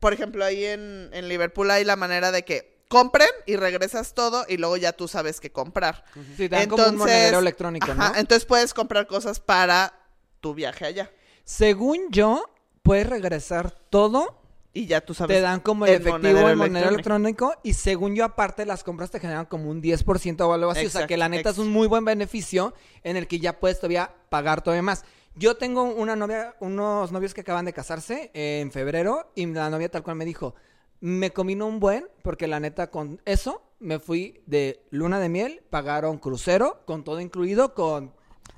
por 0.00 0.12
ejemplo, 0.12 0.44
ahí 0.44 0.64
en, 0.64 1.08
en 1.12 1.28
Liverpool 1.28 1.70
hay 1.70 1.84
la 1.84 1.96
manera 1.96 2.30
de 2.30 2.44
que 2.44 2.76
compren 2.88 3.28
y 3.46 3.56
regresas 3.56 4.14
todo 4.14 4.44
y 4.48 4.56
luego 4.58 4.76
ya 4.76 4.92
tú 4.92 5.08
sabes 5.08 5.40
qué 5.40 5.50
comprar. 5.50 6.04
Sí, 6.36 6.48
te 6.48 6.56
dan 6.56 6.68
como 6.68 6.84
un 6.86 6.96
monedero 6.96 7.38
electrónico, 7.38 7.94
¿no? 7.94 8.06
entonces 8.16 8.44
puedes 8.44 8.74
comprar 8.74 9.06
cosas 9.06 9.40
para 9.40 9.94
tu 10.40 10.54
viaje 10.54 10.84
allá. 10.84 11.10
Según 11.44 12.10
yo, 12.10 12.44
puedes 12.82 13.06
regresar 13.08 13.70
todo 13.90 14.42
Y 14.76 14.84
ya 14.84 15.00
tú 15.00 15.14
sabes. 15.14 15.38
Te 15.38 15.40
dan 15.40 15.60
como 15.60 15.86
el, 15.86 15.94
efectivo, 15.94 16.18
monedero 16.20 16.48
el 16.50 16.56
monedero 16.56 16.90
electrónico. 16.90 17.54
Y 17.62 17.72
según 17.72 18.14
yo, 18.14 18.24
aparte, 18.24 18.66
las 18.66 18.84
compras 18.84 19.10
te 19.10 19.18
generan 19.18 19.46
como 19.46 19.70
un 19.70 19.80
10% 19.80 20.40
o 20.42 20.52
algo 20.52 20.70
así. 20.70 20.84
o 20.84 20.90
sea, 20.90 21.06
que 21.06 21.16
la 21.16 21.30
neta 21.30 21.48
es 21.48 21.56
un 21.56 21.70
muy 21.72 21.88
buen 21.88 22.04
beneficio 22.04 22.74
en 23.02 23.16
el 23.16 23.26
que 23.26 23.38
ya 23.38 23.58
puedes 23.58 23.78
todavía 23.78 24.10
pagar 24.28 24.60
todavía 24.60 24.82
más. 24.82 25.06
Yo 25.34 25.56
tengo 25.56 25.84
una 25.84 26.14
novia, 26.14 26.56
unos 26.60 27.10
novios 27.10 27.32
que 27.32 27.40
acaban 27.40 27.64
de 27.64 27.72
casarse 27.72 28.30
eh, 28.34 28.60
en 28.60 28.70
febrero. 28.70 29.32
Y 29.34 29.46
la 29.46 29.70
novia 29.70 29.90
tal 29.90 30.02
cual 30.02 30.16
me 30.16 30.26
dijo, 30.26 30.54
me 31.00 31.30
comino 31.30 31.66
un 31.66 31.80
buen, 31.80 32.06
porque 32.22 32.46
la 32.46 32.60
neta 32.60 32.90
con 32.90 33.22
eso 33.24 33.62
me 33.78 33.98
fui 33.98 34.42
de 34.44 34.84
luna 34.90 35.20
de 35.20 35.30
miel, 35.30 35.62
pagaron 35.70 36.18
crucero, 36.18 36.82
con 36.84 37.02
todo 37.02 37.22
incluido, 37.22 37.72
con 37.72 38.12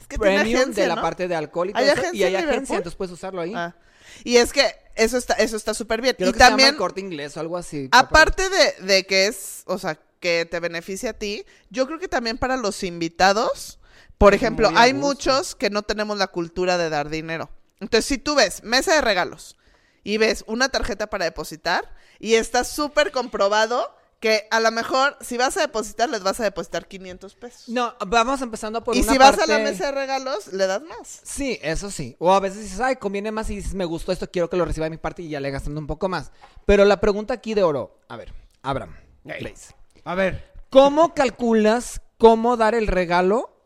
Que 0.08 0.18
tiene 0.18 0.38
agencia, 0.38 0.82
de 0.82 0.88
la 0.88 0.96
¿no? 0.96 1.02
parte 1.02 1.28
de 1.28 1.34
alcohol 1.34 1.70
y 1.70 1.72
todo 1.72 1.82
¿Hay 1.82 1.88
eso. 1.90 2.02
Y 2.14 2.22
hay 2.24 2.34
en 2.34 2.48
agencia, 2.48 2.76
entonces 2.76 2.96
puedes 2.96 3.12
usarlo 3.12 3.40
ahí. 3.40 3.52
Ah. 3.54 3.76
Y 4.24 4.36
es 4.36 4.52
que 4.52 4.74
eso 4.94 5.16
está 5.16 5.34
eso 5.34 5.56
está 5.56 5.74
súper 5.74 6.00
bien. 6.00 6.14
Creo 6.16 6.30
y 6.30 6.32
que 6.32 6.38
se 6.38 6.44
llama 6.44 6.50
también, 6.50 6.70
el 6.70 6.76
corte 6.76 7.00
inglés 7.00 7.36
o 7.36 7.40
algo 7.40 7.56
así. 7.56 7.88
aparte 7.92 8.48
de, 8.48 8.86
de 8.86 9.06
que 9.06 9.26
es, 9.26 9.62
o 9.66 9.78
sea, 9.78 9.98
que 10.20 10.46
te 10.50 10.60
beneficia 10.60 11.10
a 11.10 11.12
ti, 11.12 11.44
yo 11.70 11.86
creo 11.86 11.98
que 11.98 12.08
también 12.08 12.38
para 12.38 12.56
los 12.56 12.82
invitados, 12.82 13.78
por 14.16 14.34
Es 14.34 14.40
ejemplo, 14.42 14.70
hay 14.74 14.94
muchos 14.94 15.54
que 15.54 15.70
no 15.70 15.82
tenemos 15.82 16.18
la 16.18 16.26
cultura 16.26 16.76
de 16.78 16.90
dar 16.90 17.08
dinero. 17.08 17.50
Entonces, 17.80 18.06
si 18.06 18.18
tú 18.18 18.34
ves 18.34 18.64
mesa 18.64 18.94
de 18.94 19.00
regalos 19.00 19.56
y 20.02 20.18
ves 20.18 20.42
una 20.46 20.68
tarjeta 20.68 21.08
para 21.08 21.24
depositar 21.24 21.94
y 22.18 22.34
está 22.34 22.64
súper 22.64 23.12
comprobado 23.12 23.94
que 24.20 24.48
a 24.50 24.60
lo 24.60 24.70
mejor 24.70 25.16
si 25.20 25.36
vas 25.36 25.56
a 25.56 25.60
depositar, 25.60 26.08
les 26.08 26.22
vas 26.22 26.40
a 26.40 26.44
depositar 26.44 26.88
500 26.88 27.34
pesos. 27.36 27.68
No, 27.68 27.94
vamos 28.06 28.42
empezando 28.42 28.82
por 28.82 28.96
y 28.96 29.00
una 29.00 29.12
si 29.12 29.18
vas 29.18 29.38
a 29.38 29.46
la 29.46 29.58
mesa 29.58 29.86
de 29.86 29.92
regalos, 29.92 30.52
le 30.52 30.66
das 30.66 30.82
más. 30.82 31.20
Sí, 31.22 31.58
eso 31.62 31.90
sí. 31.90 32.16
O 32.18 32.32
a 32.32 32.40
veces 32.40 32.62
dices, 32.62 32.80
ay, 32.80 32.96
conviene 32.96 33.30
más 33.30 33.48
y 33.50 33.56
dices, 33.56 33.74
me 33.74 33.84
gustó 33.84 34.12
esto, 34.12 34.30
quiero 34.30 34.50
que 34.50 34.56
lo 34.56 34.64
reciba 34.64 34.84
de 34.84 34.90
mi 34.90 34.96
parte 34.96 35.22
y 35.22 35.28
ya 35.28 35.40
le 35.40 35.50
gastando 35.50 35.80
un 35.80 35.86
poco 35.86 36.08
más. 36.08 36.32
Pero 36.66 36.84
la 36.84 37.00
pregunta 37.00 37.34
aquí 37.34 37.54
de 37.54 37.62
oro, 37.62 37.98
a 38.08 38.16
ver, 38.16 38.32
Abraham, 38.62 38.96
please. 39.24 39.74
A 40.04 40.14
ver, 40.14 40.48
¿Cómo 40.70 41.14
calculas 41.14 42.02
cómo 42.18 42.58
dar 42.58 42.74
el 42.74 42.88
regalo? 42.88 43.57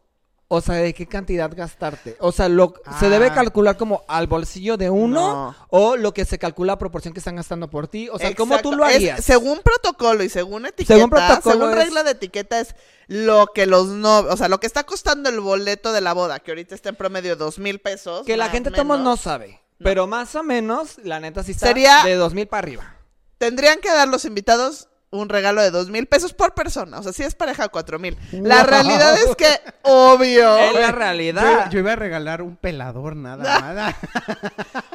O 0.55 0.61
sea, 0.61 0.75
¿de 0.75 0.93
qué 0.93 1.07
cantidad 1.07 1.51
gastarte? 1.57 2.15
O 2.21 2.31
sea, 2.31 2.47
lo, 2.51 2.75
¿se 3.01 3.07
Ah. 3.07 3.09
debe 3.09 3.33
calcular 3.33 3.79
como 3.79 4.05
al 4.07 4.27
bolsillo 4.27 4.77
de 4.77 4.91
uno? 4.91 5.21
No. 5.33 5.57
¿O 5.71 5.97
lo 5.97 6.13
que 6.13 6.27
se 6.27 6.39
calcula 6.39 6.75
a 6.75 6.79
proporción 6.79 7.15
que 7.15 7.21
están 7.21 7.37
gastando 7.37 7.71
por 7.71 7.89
ti? 7.89 8.11
O 8.11 8.19
sea, 8.19 8.35
¿cómo 8.35 8.59
tú 8.59 8.73
lo 8.73 8.85
Es- 8.87 8.97
harías? 8.97 9.25
según 9.25 9.61
protocolo 9.63 10.23
y 10.23 10.29
según 10.29 10.67
etiqueta, 10.67 10.95
Según 10.95 11.11
según, 11.11 11.27
protocolo 11.43 11.71
es- 11.71 11.77
regla 11.87 12.03
de 12.03 12.11
etiqueta 12.11 12.61
es 12.61 12.75
lo 13.07 13.47
que 13.47 13.65
los 13.65 13.87
no, 13.89 14.19
o 14.19 14.37
sea, 14.37 14.49
lo 14.49 14.61
que 14.61 14.67
está 14.67 14.85
costando 14.85 15.31
el 15.31 15.41
boleto 15.41 15.91
de 15.95 16.03
la 16.03 16.13
boda, 16.13 16.39
que 16.41 16.51
ahorita 16.51 16.75
está 16.75 16.91
en 16.91 16.97
promedio 16.97 17.35
dos 17.37 17.59
mil 17.59 17.79
pesos. 17.79 18.27
que 18.27 18.37
la 18.37 18.51
gente 18.51 18.71
tomos 18.71 19.01
no 19.01 19.17
sabe. 19.17 19.59
Pero 19.79 20.07
más 20.07 20.35
o 20.35 20.43
menos, 20.43 20.99
la 21.03 21.19
neta 21.19 21.43
sí 21.43 21.53
está 21.53 21.69
Sería- 21.69 22.05
de 22.05 22.15
dos 22.17 22.35
mil 22.35 22.47
para 22.47 22.59
arriba. 22.59 22.97
Tendrían 23.39 23.81
que 23.81 23.89
dar 23.89 24.07
los 24.07 24.27
invitados 24.27 24.89
un 25.13 25.29
regalo 25.29 25.63
de 25.63 25.71
dos 25.71 25.89
mil 25.91 26.07
pesos 26.07 26.33
por 26.33 26.55
persona. 26.55 26.99
O 26.99 27.03
sea, 27.03 27.13
si 27.13 27.23
es 27.23 27.35
pareja, 27.35 27.69
cuatro 27.69 27.99
mil. 27.99 28.17
La 28.33 28.59
Wow. 28.63 28.67
realidad 28.67 29.15
es 29.19 29.37
que, 29.37 29.47
obvio, 29.83 30.57
Es 30.59 30.75
la 30.75 30.91
yo, 30.91 30.93
realidad. 30.97 31.71
yo 31.71 31.79
iba 31.79 31.93
a 31.93 31.97
regalar 31.97 32.43
un 32.43 32.57
pelador, 32.57 33.15
nada, 33.15 33.43
nada. 33.61 33.97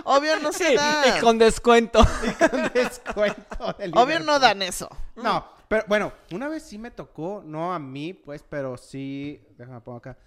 obvio 0.03 0.39
no 0.39 0.51
se 0.51 0.73
da. 0.75 1.17
y 1.17 1.21
con 1.21 1.37
descuento. 1.37 1.99
Con 2.51 2.71
descuento 2.73 3.75
Obvio 3.93 4.19
no 4.19 4.39
dan 4.39 4.61
eso. 4.61 4.89
No, 5.15 5.45
pero 5.67 5.83
bueno, 5.87 6.13
una 6.31 6.47
vez 6.47 6.63
sí 6.63 6.77
me 6.77 6.91
tocó, 6.91 7.41
no 7.45 7.73
a 7.73 7.79
mí, 7.79 8.13
pues, 8.13 8.43
pero 8.47 8.77
sí, 8.77 9.41
déjame 9.57 9.81
pongo 9.81 9.97
acá, 9.99 10.17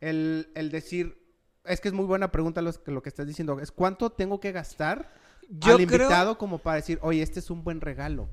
el, 0.00 0.50
el 0.54 0.70
decir, 0.70 1.18
es 1.64 1.80
que 1.80 1.88
es 1.88 1.94
muy 1.94 2.04
buena 2.06 2.30
pregunta 2.32 2.60
los- 2.62 2.80
lo 2.86 3.02
que 3.02 3.08
estás 3.08 3.26
diciendo, 3.26 3.58
es 3.60 3.70
cuánto 3.72 4.10
tengo 4.10 4.40
que 4.40 4.52
gastar 4.52 5.12
Yo 5.48 5.72
al 5.76 5.86
creo- 5.86 5.98
invitado 6.02 6.38
como 6.38 6.58
para 6.58 6.76
decir, 6.76 6.98
oye, 7.02 7.22
este 7.22 7.40
es 7.40 7.50
un 7.50 7.62
buen 7.64 7.80
regalo. 7.80 8.28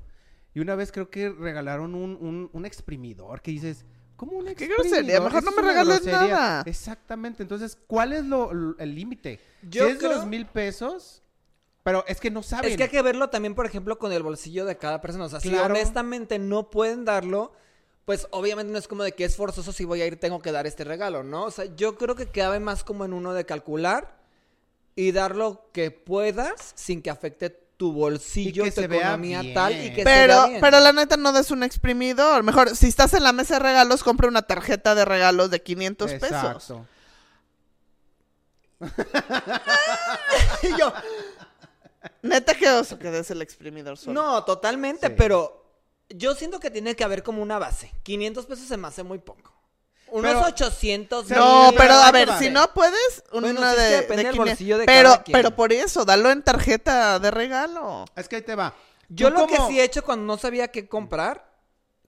Y 0.54 0.60
una 0.60 0.74
vez 0.74 0.90
creo 0.92 1.10
que 1.10 1.28
regalaron 1.30 1.94
un, 1.94 2.16
un, 2.20 2.50
un 2.52 2.66
exprimidor 2.66 3.40
que 3.40 3.50
dices, 3.52 3.84
¿cómo 4.16 4.32
un 4.38 4.46
Qué 4.46 4.52
exprimidor? 4.52 4.86
grosería, 4.86 5.20
mejor 5.20 5.44
no 5.44 5.50
me 5.52 5.62
regales 5.62 6.02
grosería". 6.02 6.28
nada. 6.28 6.62
Exactamente, 6.66 7.42
entonces, 7.42 7.78
¿cuál 7.86 8.12
es 8.12 8.24
lo, 8.24 8.52
lo- 8.52 8.78
el 8.78 8.94
límite? 8.94 9.38
Yo 9.62 9.84
si 9.86 9.92
es 9.92 9.98
de 10.00 10.06
creo- 10.06 10.18
los 10.18 10.26
mil 10.26 10.46
pesos, 10.46 11.22
pero 11.82 12.04
es 12.08 12.20
que 12.20 12.30
no 12.30 12.42
saben. 12.42 12.70
Es 12.70 12.76
que 12.76 12.82
hay 12.84 12.88
que 12.88 13.00
verlo 13.02 13.30
también, 13.30 13.54
por 13.54 13.64
ejemplo, 13.66 13.98
con 13.98 14.12
el 14.12 14.22
bolsillo 14.22 14.64
de 14.64 14.76
cada 14.76 15.00
persona. 15.00 15.24
O 15.26 15.28
sea, 15.28 15.40
si 15.40 15.48
Claro. 15.50 15.72
honestamente 15.72 16.38
no 16.38 16.68
pueden 16.70 17.04
darlo, 17.04 17.52
pues 18.04 18.26
obviamente 18.32 18.72
no 18.72 18.78
es 18.78 18.88
como 18.88 19.04
de 19.04 19.12
que 19.12 19.24
es 19.24 19.36
forzoso 19.36 19.72
si 19.72 19.84
voy 19.84 20.02
a 20.02 20.06
ir, 20.06 20.18
tengo 20.18 20.42
que 20.42 20.50
dar 20.52 20.66
este 20.66 20.82
regalo, 20.84 21.22
¿no? 21.22 21.44
O 21.44 21.50
sea, 21.52 21.64
yo 21.76 21.96
creo 21.96 22.16
que 22.16 22.26
cabe 22.26 22.58
más 22.58 22.82
como 22.82 23.04
en 23.04 23.12
uno 23.12 23.32
de 23.34 23.46
calcular 23.46 24.18
y 24.96 25.12
dar 25.12 25.36
lo 25.36 25.70
que 25.72 25.90
puedas 25.92 26.72
sin 26.74 27.00
que 27.02 27.10
afecte 27.10 27.50
tu 27.80 27.94
bolsillo, 27.94 28.64
que 28.64 28.72
tu 28.72 28.82
se 28.82 28.86
vea 28.88 29.00
economía 29.00 29.42
tal 29.54 29.72
y 29.72 29.88
que 29.88 29.96
se 30.02 30.04
Pero, 30.04 30.34
vea 30.34 30.46
bien. 30.48 30.60
pero 30.60 30.80
la 30.80 30.92
neta 30.92 31.16
no 31.16 31.32
des 31.32 31.50
un 31.50 31.62
exprimidor. 31.62 32.42
Mejor, 32.42 32.76
si 32.76 32.88
estás 32.88 33.14
en 33.14 33.22
la 33.24 33.32
mesa 33.32 33.54
de 33.54 33.60
regalos, 33.60 34.04
compra 34.04 34.28
una 34.28 34.42
tarjeta 34.42 34.94
de 34.94 35.06
regalos 35.06 35.50
de 35.50 35.62
500 35.62 36.12
pesos. 36.12 36.30
Exacto. 36.30 36.86
Y 40.62 40.78
yo, 40.78 40.92
neta 42.22 42.54
que 42.54 42.68
oso 42.68 42.98
que 42.98 43.10
des 43.10 43.30
el 43.30 43.40
exprimidor 43.40 43.96
solo. 43.96 44.20
No, 44.22 44.44
totalmente, 44.44 45.06
Sí. 45.08 45.14
pero 45.16 45.64
yo 46.10 46.34
siento 46.34 46.60
que 46.60 46.70
tiene 46.70 46.94
que 46.96 47.04
haber 47.04 47.22
como 47.22 47.40
una 47.42 47.58
base. 47.58 47.92
500 48.02 48.44
pesos 48.44 48.66
se 48.68 48.76
me 48.76 48.88
hace 48.88 49.02
muy 49.02 49.18
poco. 49.18 49.54
Unos 50.12 50.32
Pero- 50.34 50.46
800 50.46 51.26
Sí, 51.28 51.34
No, 51.34 51.70
pero 51.76 51.94
a 51.94 52.06
ahí 52.06 52.12
ver, 52.12 52.30
si 52.38 52.50
no 52.50 52.72
puedes, 52.74 53.22
una 53.32 53.52
Bueno, 53.52 53.70
sí, 53.72 53.76
de, 53.76 53.82
depende 53.90 54.16
de 54.16 54.22
del 54.24 54.32
500. 54.32 54.38
bolsillo 54.38 54.78
de 54.78 54.86
pero, 54.86 55.10
cada 55.10 55.22
quien. 55.22 55.32
pero 55.32 55.56
por 55.56 55.72
eso, 55.72 56.04
dalo 56.04 56.30
en 56.30 56.42
tarjeta 56.42 57.18
de 57.18 57.30
regalo. 57.30 58.04
Es 58.16 58.28
que 58.28 58.36
ahí 58.36 58.42
te 58.42 58.54
va. 58.54 58.74
Yo 59.08 59.30
lo 59.30 59.46
que 59.46 59.56
sí 59.68 59.80
he 59.80 59.84
hecho 59.84 60.04
cuando 60.04 60.24
no 60.24 60.38
sabía 60.38 60.68
qué 60.68 60.88
comprar 60.88 61.50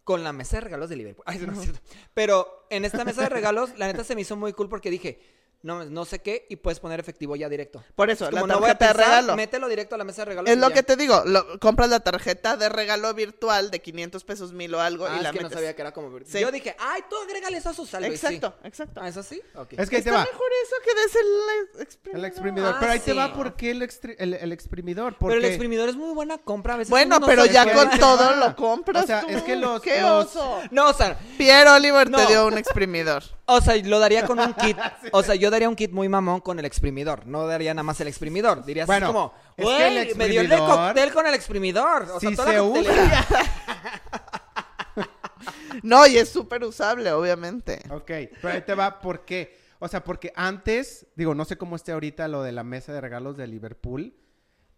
con 0.05 0.25
la 0.25 0.33
mesa 0.33 0.57
de 0.57 0.63
regalos 0.63 0.89
de 0.89 0.97
Liverpool. 0.97 1.25
Ay, 1.27 1.39
no 1.39 1.53
es 1.53 1.59
cierto. 1.63 1.81
Pero 2.15 2.67
en 2.71 2.85
esta 2.85 3.05
mesa 3.05 3.23
de 3.23 3.29
regalos, 3.29 3.71
la 3.79 3.87
neta 3.87 4.05
se 4.05 4.15
me 4.15 4.21
hizo 4.23 4.37
muy 4.37 4.53
cool 4.53 4.69
porque 4.69 4.91
dije, 4.91 5.21
no, 5.63 5.85
no 5.85 6.05
sé 6.05 6.19
qué, 6.21 6.47
y 6.51 6.57
puedes 6.57 6.81
poner 6.81 6.99
efectivo 7.01 7.37
ya 7.37 7.49
directo. 7.49 7.83
Por 7.95 8.11
eso, 8.11 8.27
Es 8.27 8.33
la 8.33 8.41
como 8.41 8.53
no 8.53 8.61
voy 8.61 8.71
a 8.71 8.79
tarjeta 8.79 8.99
de 9.03 9.05
regalo. 9.11 9.37
mételo 9.37 9.69
directo 9.69 9.95
a 9.95 9.99
la 9.99 10.05
mesa 10.05 10.23
de 10.23 10.27
regalos. 10.27 10.51
Es 10.51 10.59
lo 10.59 10.69
ya. 10.69 10.75
que 10.75 10.83
te 10.83 10.97
digo, 10.97 11.23
lo- 11.25 11.59
compras 11.61 11.89
la 11.89 12.01
tarjeta 12.01 12.57
de 12.57 12.69
regalo 12.69 13.13
virtual 13.15 13.71
de 13.71 13.81
500 13.81 14.25
pesos, 14.25 14.53
mil 14.53 14.75
o 14.75 14.81
algo 14.81 15.07
Ah, 15.07 15.13
y 15.15 15.17
es 15.19 15.23
la 15.23 15.31
que 15.31 15.39
no 15.39 15.43
metes. 15.45 15.57
sabía 15.57 15.75
que 15.77 15.83
era 15.83 15.93
como... 15.93 16.19
Sí. 16.25 16.41
Yo 16.41 16.51
dije, 16.51 16.75
ay, 16.79 17.03
tú 17.09 17.17
agrégale 17.25 17.59
eso 17.59 17.71
a 17.71 17.75
su 17.75 17.87
saldo. 17.87 18.09
sí. 18.09 18.15
Exacto, 18.15 18.55
exacto. 18.65 19.01
Ah, 19.03 19.09
¿es 19.09 19.17
así? 19.17 19.41
Ok. 19.55 19.75
Es 19.75 19.89
que 19.89 19.97
ahí 19.97 20.03
te 20.03 20.09
Está 20.11 20.13
va. 20.13 20.25
mejor 20.25 20.49
eso 20.65 20.77
que 20.85 20.95
des 21.01 21.17
el 21.17 21.81
exprimidor. 21.83 22.19
El 22.19 22.25
exprimidor. 22.25 22.75
Ah, 22.75 22.77
pero 22.81 22.93
ahí 22.93 22.99
te 23.01 23.11
sí. 23.13 23.17
va 23.17 23.33
por 23.35 23.55
qué 23.57 23.71
el, 23.71 23.83
el, 24.19 24.35
el 24.35 24.53
exprimidor. 24.53 25.17
Pero 25.19 25.33
el 25.33 25.39
Porque- 25.39 25.47
exprimidor 25.49 25.89
es 25.89 25.97
muy 25.97 26.13
buena 26.15 26.39
compra. 26.39 26.75
A 26.75 26.77
veces 26.79 26.91
Bueno, 26.91 27.19
no 27.21 27.27
pero 27.27 27.47
ya 27.47 27.73
con 27.73 27.89
todo 27.99 28.35
lo 28.37 28.57
compras 28.57 29.05
O 29.05 29.07
sea, 29.07 29.21
tú. 29.23 29.29
es 29.29 29.43
que 29.43 29.57
los- 29.57 29.81
¡Qué 29.81 30.03
oso! 30.03 30.61
No, 30.71 30.89
o 30.91 30.93
sea, 30.93 31.17
Pierre 31.39 31.71
Oliver 31.71 32.07
te 32.07 32.11
No. 32.13 32.27
dio 32.27 32.47
un 32.47 32.59
exprimidor. 32.59 33.23
O 33.55 33.61
sea, 33.61 33.77
lo 33.77 33.99
daría 33.99 34.27
con 34.27 34.39
un 34.39 34.53
kit. 34.55 34.77
O 35.13 35.23
sea, 35.23 35.35
yo 35.35 35.51
daría 35.51 35.69
un 35.69 35.77
kit 35.77 35.91
muy 35.93 36.09
mamón 36.09 36.41
con 36.41 36.59
el 36.59 36.65
exprimidor. 36.65 37.27
No 37.27 37.47
daría 37.47 37.75
nada 37.75 37.83
más 37.83 38.01
el 38.01 38.09
exprimidor. 38.09 38.65
Dirías 38.65 38.87
Bueno, 38.87 39.07
así 39.07 39.13
como, 39.13 39.35
es 39.57 39.67
que 39.67 39.87
el 39.89 40.05
güey, 40.05 40.15
me 40.17 40.29
dio 40.29 40.41
el 40.41 40.49
de 40.49 40.57
exprimidor- 40.57 40.87
cóctel 40.89 41.13
con 41.13 41.27
el 41.27 41.35
exprimidor. 41.35 42.03
O 42.15 42.21
sea, 42.21 42.31
Si 42.31 42.37
toda 42.37 42.49
se 42.49 42.55
la 42.57 42.63
coctelería. 42.63 43.27
No, 45.83 46.07
y 46.07 46.17
es 46.19 46.29
súper 46.29 46.63
usable, 46.65 47.11
obviamente. 47.13 47.81
Ok, 47.91 48.11
pero 48.41 48.49
ahí 48.51 48.63
te 48.63 48.75
va 48.75 49.01
por 49.01 49.25
qué. 49.25 49.59
O 49.81 49.89
sea, 49.89 50.05
porque 50.05 50.33
antes, 50.37 51.07
digo, 51.17 51.35
no 51.35 51.45
sé 51.45 51.57
cómo 51.57 51.75
esté 51.77 51.93
ahorita 51.93 52.29
lo 52.29 52.43
de 52.43 52.53
la 52.53 52.63
mesa 52.63 52.93
de 52.93 53.01
regalos 53.01 53.37
de 53.37 53.47
Liverpool, 53.49 54.15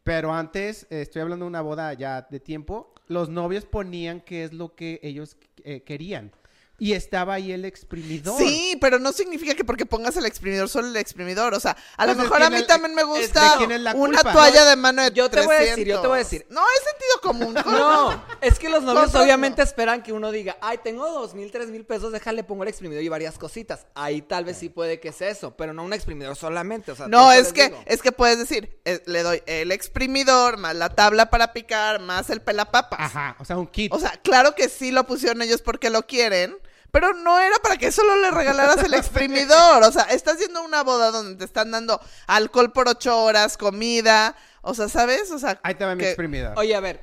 pero 0.02 0.32
antes, 0.32 0.84
eh, 0.90 1.02
estoy 1.02 1.20
hablando 1.22 1.44
de 1.44 1.48
una 1.48 1.60
boda 1.60 1.92
ya 1.92 2.22
de 2.30 2.40
tiempo, 2.40 2.94
los 3.08 3.28
novios 3.28 3.66
ponían 3.66 4.20
qué 4.20 4.44
es 4.44 4.52
lo 4.54 4.74
que 4.74 5.00
ellos 5.02 5.36
eh, 5.64 5.82
querían. 5.82 6.32
Y 6.76 6.92
estaba 6.94 7.34
ahí 7.34 7.52
el 7.52 7.64
exprimidor. 7.64 8.36
Sí, 8.36 8.76
pero 8.80 8.98
no 8.98 9.12
significa 9.12 9.54
que 9.54 9.62
porque 9.64 9.86
pongas 9.86 10.16
el 10.16 10.26
exprimidor 10.26 10.68
solo 10.68 10.88
el 10.88 10.96
exprimidor. 10.96 11.54
O 11.54 11.60
sea, 11.60 11.76
a 11.96 12.04
lo 12.04 12.14
Pues 12.14 12.18
es 12.18 12.22
mejor 12.24 12.38
que 12.38 12.44
a 12.44 12.50
mí 12.50 12.56
el- 12.56 12.66
también 12.66 12.94
me 12.96 13.04
gusta 13.04 13.58
una 13.60 13.92
culpa. 13.92 14.32
toalla 14.32 14.64
de 14.64 14.74
mano 14.74 15.02
de 15.04 15.12
Yo 15.12 15.30
te 15.30 15.40
voy 15.42 15.54
a 15.54 15.58
decir, 15.60 15.74
300. 15.74 15.94
yo 15.94 16.00
te 16.02 16.08
voy 16.08 16.16
a 16.16 16.18
decir. 16.18 16.46
No, 16.50 16.60
es 16.62 16.84
sentido 16.90 17.20
común. 17.22 17.54
No, 17.54 18.24
es 18.40 18.58
que 18.58 18.68
los 18.68 18.82
novios 18.82 19.14
obviamente 19.14 19.62
no. 19.62 19.64
esperan 19.68 20.02
que 20.02 20.12
uno 20.12 20.32
diga, 20.32 20.56
ay, 20.60 20.78
tengo 20.82 21.08
dos 21.08 21.34
mil, 21.34 21.52
tres 21.52 21.68
mil 21.68 21.84
pesos, 21.84 22.10
déjale, 22.10 22.42
pongo 22.42 22.64
el 22.64 22.68
exprimidor 22.70 23.04
y 23.04 23.08
varias 23.08 23.38
cositas. 23.38 23.86
Ahí 23.94 24.20
tal 24.22 24.44
vez 24.44 24.56
sí 24.58 24.68
puede 24.68 24.98
que 24.98 25.12
sea 25.12 25.28
eso, 25.30 25.56
pero 25.56 25.72
no 25.74 25.84
un 25.84 25.92
exprimidor 25.92 26.34
solamente. 26.34 26.90
O 26.90 26.96
sea, 26.96 27.06
No, 27.06 27.30
es 27.30 27.52
que, 27.52 27.68
digo. 27.68 27.82
es 27.86 28.02
que 28.02 28.10
puedes 28.10 28.36
decir, 28.38 28.80
eh, 28.84 29.00
le 29.06 29.22
doy 29.22 29.42
el 29.46 29.70
exprimidor, 29.70 30.56
más 30.58 30.74
la 30.74 30.88
tabla 30.88 31.30
para 31.30 31.52
picar, 31.52 32.00
más 32.00 32.30
el 32.30 32.42
pelapapas. 32.42 32.98
Ajá, 33.00 33.36
o 33.38 33.44
sea, 33.44 33.56
un 33.56 33.68
kit. 33.68 33.92
O 33.94 34.00
sea, 34.00 34.10
claro 34.24 34.56
que 34.56 34.68
sí 34.68 34.90
lo 34.90 35.04
pusieron 35.06 35.40
ellos 35.40 35.62
porque 35.62 35.88
lo 35.88 36.06
quieren, 36.06 36.56
pero 36.94 37.12
no 37.12 37.40
era 37.40 37.56
para 37.58 37.76
que 37.76 37.90
solo 37.90 38.14
le 38.18 38.30
regalaras 38.30 38.78
el 38.84 38.94
exprimidor. 38.94 39.82
O 39.82 39.90
sea, 39.90 40.04
estás 40.04 40.34
haciendo 40.36 40.62
una 40.62 40.84
boda 40.84 41.10
donde 41.10 41.34
te 41.34 41.44
están 41.44 41.72
dando 41.72 42.00
alcohol 42.28 42.70
por 42.72 42.88
ocho 42.88 43.20
horas, 43.20 43.56
comida. 43.56 44.36
O 44.62 44.74
sea, 44.74 44.88
¿sabes? 44.88 45.28
O 45.32 45.38
sea, 45.40 45.58
ahí 45.64 45.74
te 45.74 45.84
va 45.84 45.96
mi 45.96 46.04
exprimidor. 46.04 46.56
Oye, 46.56 46.72
a 46.76 46.78
ver, 46.78 47.00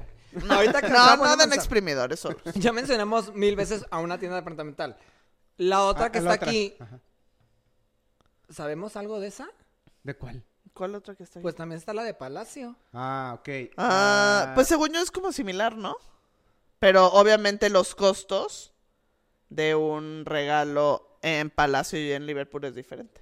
ahorita 0.50 0.80
que 0.82 0.88
No, 0.92 0.98
no 0.98 1.06
poniendo 1.18 1.26
a 1.26 1.36
den 1.36 1.50
pensar- 1.50 1.56
exprimidor, 1.58 2.14
eso. 2.14 2.34
Ya 2.56 2.72
mencionamos 2.72 3.34
mil 3.36 3.58
veces 3.58 3.86
a 3.92 4.00
una 4.00 4.18
tienda 4.18 4.38
departamental. 4.38 4.96
La 5.58 5.84
otra 5.84 6.06
Ah, 6.06 6.12
que 6.14 6.22
la 6.22 6.32
está 6.36 6.44
otra. 6.46 6.50
aquí, 6.50 6.76
Ajá. 6.80 7.00
¿sabemos 8.50 8.96
algo 8.96 9.20
de 9.20 9.28
esa? 9.28 9.50
¿De 10.04 10.16
cuál? 10.16 10.44
¿Cuál 10.74 10.96
otro 10.96 11.16
que 11.18 11.24
está 11.24 11.40
ahí? 11.40 11.44
Pues 11.44 11.56
también 11.56 11.78
está 11.80 11.94
la 11.94 12.04
de 12.04 12.14
Palacio. 12.14 12.78
Ah, 12.94 13.36
ok. 13.40 13.50
Ah, 13.78 14.54
pues 14.56 14.68
según 14.70 14.90
yo 14.94 15.02
es 15.02 15.12
como 15.12 15.34
similar, 15.34 15.76
¿no? 15.76 15.98
Pero 16.80 17.08
obviamente 17.08 17.70
los 17.70 17.94
costos 17.94 18.71
de 19.52 19.76
un 19.76 20.24
regalo 20.26 21.18
en 21.22 21.52
Palacio 21.52 22.00
y 22.00 22.12
en 22.14 22.26
Liverpool 22.26 22.66
es 22.66 22.74
diferente. 22.74 23.22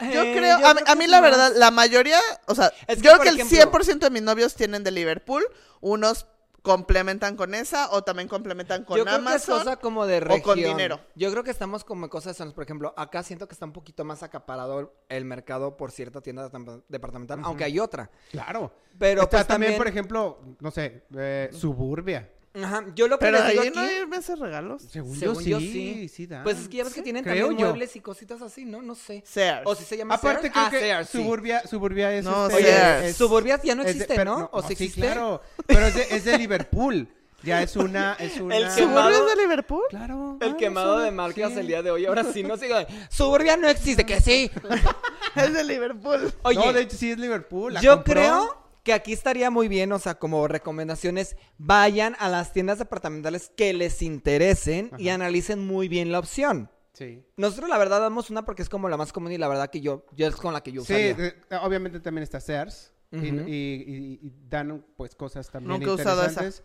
Yo 0.00 0.22
Eh, 0.22 0.34
creo, 0.34 0.58
yo 0.58 0.66
a, 0.66 0.72
mí- 0.74 0.80
creo 0.80 0.92
a 0.92 0.96
mí 0.96 1.06
la 1.06 1.20
más- 1.20 1.30
verdad, 1.30 1.52
la 1.56 1.70
mayoría, 1.70 2.18
o 2.46 2.54
sea, 2.54 2.72
Es 2.86 2.96
que, 2.96 3.02
yo 3.02 3.10
creo 3.10 3.16
por 3.16 3.22
que 3.24 3.28
el 3.28 3.34
ejemplo- 3.40 3.56
100% 3.58 3.98
de 4.06 4.10
mis 4.10 4.22
novios 4.22 4.54
tienen 4.54 4.82
de 4.82 4.90
Liverpool, 4.92 5.44
unos 5.82 6.26
complementan 6.62 7.36
con 7.36 7.54
esa 7.54 7.90
o 7.90 8.02
también 8.04 8.28
complementan 8.28 8.84
con 8.84 8.96
Yo 8.98 9.04
creo 9.04 9.16
que 9.16 9.20
es 9.22 9.26
Amazon. 9.26 9.58
cosa 9.58 9.76
como 9.76 10.06
de 10.06 10.18
o 10.18 10.20
región. 10.20 10.42
con 10.42 10.56
dinero. 10.58 11.00
Yo 11.14 11.30
creo 11.30 11.42
que 11.42 11.50
estamos 11.50 11.84
como 11.84 12.04
en 12.06 12.10
cosas. 12.10 12.36
Por 12.52 12.64
ejemplo, 12.64 12.92
acá 12.98 13.22
siento 13.22 13.48
que 13.48 13.54
está 13.54 13.64
un 13.64 13.72
poquito 13.72 14.04
más 14.04 14.22
acaparado 14.22 14.94
el 15.08 15.24
mercado 15.24 15.76
por 15.78 15.90
cierta 15.90 16.20
tienda 16.20 16.48
de- 16.50 16.82
departamental, 16.88 17.40
aunque 17.44 17.64
hay 17.64 17.78
otra. 17.78 18.10
Claro. 18.30 18.72
Pero 18.98 19.22
Está 19.22 19.38
pues 19.38 19.46
también, 19.46 19.72
también, 19.72 19.78
por 19.78 19.88
ejemplo, 19.88 20.38
no 20.60 20.70
sé, 20.70 21.04
eh, 21.16 21.48
Suburbia. 21.52 22.28
Ajá, 22.52 22.84
yo 22.96 23.06
lo 23.06 23.16
que 23.18 23.26
Pero 23.26 23.38
les 23.38 23.48
digo 23.50 23.62
ahí 23.62 23.68
aquí, 23.68 23.76
no 23.78 23.82
hay 23.84 24.06
meses 24.06 24.36
regalos. 24.38 24.82
Según, 24.90 25.16
según 25.16 25.44
yo, 25.44 25.60
sí, 25.60 26.08
sí. 26.08 26.28
Pues 26.42 26.58
es 26.58 26.68
que 26.68 26.78
ya 26.78 26.84
ves 26.84 26.94
que 26.94 27.02
tienen 27.02 27.22
Creo 27.22 27.46
también 27.46 27.58
yo. 27.60 27.66
muebles 27.68 27.94
y 27.94 28.00
cositas 28.00 28.42
así, 28.42 28.64
¿no? 28.64 28.82
No 28.82 28.96
sé. 28.96 29.22
Sears. 29.24 29.62
O 29.66 29.74
si 29.76 29.84
se 29.84 29.96
llama 29.96 30.16
Aparte 30.16 30.42
Sears. 30.50 30.52
creo 30.54 30.64
Ah, 30.66 30.70
que 30.70 30.78
Sears, 30.80 31.08
sí. 31.10 31.18
Suburbia, 31.18 31.62
Suburbia 31.68 32.12
es 32.12 32.24
No, 32.24 32.46
este, 32.48 32.56
Oye, 32.56 32.66
Sears. 32.66 33.04
es- 33.06 33.16
Suburbia 33.16 33.60
ya 33.62 33.74
no 33.76 33.84
de- 33.84 33.90
existe, 33.92 34.14
pero- 34.16 34.38
¿no? 34.38 34.50
¿O 34.52 34.62
si 34.62 34.68
sí, 34.68 34.72
existe? 34.84 35.00
claro. 35.00 35.42
Pero 35.66 35.86
es 35.86 35.94
de, 35.94 36.02
es 36.10 36.24
de 36.24 36.38
Liverpool. 36.38 37.08
Ya 37.42 37.62
es 37.62 37.74
una, 37.76 38.14
es 38.18 38.38
una. 38.40 38.56
El 38.56 38.64
¿Suburbia 38.70 38.84
quemado- 38.86 39.10
es 39.28 39.36
de 39.36 39.42
Liverpool? 39.42 39.82
Claro. 39.88 40.36
El 40.40 40.50
ah, 40.50 40.56
quemado 40.58 40.98
de 40.98 41.10
marcas 41.12 41.52
sí. 41.52 41.58
el 41.60 41.66
día 41.68 41.82
de 41.82 41.90
hoy. 41.92 42.04
Ahora 42.04 42.24
sí, 42.24 42.42
no 42.42 42.56
sigo. 42.56 42.74
Suburbia 43.08 43.56
no 43.56 43.68
existe, 43.68 44.04
que 44.04 44.20
sí. 44.20 44.50
Es 45.36 45.52
de 45.54 45.62
Liverpool. 45.64 46.32
Oye, 46.42 46.58
No, 46.58 46.72
de 46.72 46.82
hecho 46.82 46.96
sí 46.96 47.12
es 47.12 47.18
Liverpool. 47.18 47.74
la 47.74 47.80
yo 47.80 47.94
compró. 47.94 48.12
creo 48.14 48.59
que 48.82 48.92
aquí 48.92 49.12
estaría 49.12 49.50
muy 49.50 49.68
bien, 49.68 49.92
o 49.92 49.98
sea, 49.98 50.14
como 50.18 50.46
recomendaciones, 50.48 51.36
vayan 51.58 52.16
a 52.18 52.28
las 52.28 52.52
tiendas 52.52 52.78
departamentales 52.78 53.52
que 53.56 53.72
les 53.72 54.02
interesen 54.02 54.90
y 54.98 55.08
analicen 55.10 55.66
muy 55.66 55.88
bien 55.88 56.12
la 56.12 56.18
opción. 56.18 56.70
Sí. 56.92 57.24
Nosotros 57.36 57.68
la 57.68 57.78
verdad 57.78 58.00
damos 58.00 58.30
una 58.30 58.44
porque 58.44 58.62
es 58.62 58.68
como 58.68 58.88
la 58.88 58.96
más 58.96 59.12
común 59.12 59.32
y 59.32 59.38
la 59.38 59.48
verdad 59.48 59.70
que 59.70 59.80
yo, 59.80 60.04
yo 60.16 60.26
es 60.26 60.36
con 60.36 60.52
la 60.52 60.62
que 60.62 60.72
yo 60.72 60.82
Sí, 60.84 60.92
usaría. 60.92 61.14
de- 61.14 61.34
obviamente 61.62 62.00
también 62.00 62.22
está 62.22 62.40
Sears. 62.40 62.92
y- 63.12 63.16
Ujú. 63.16 63.48
y, 63.48 63.52
y- 63.52 64.18
y 64.26 64.32
dan 64.48 64.84
pues 64.96 65.14
cosas 65.16 65.50
también 65.50 65.80
Nunca 65.80 65.90
he 65.90 65.94
usado 65.94 66.20
esa. 66.22 66.30
interesantes. 66.44 66.62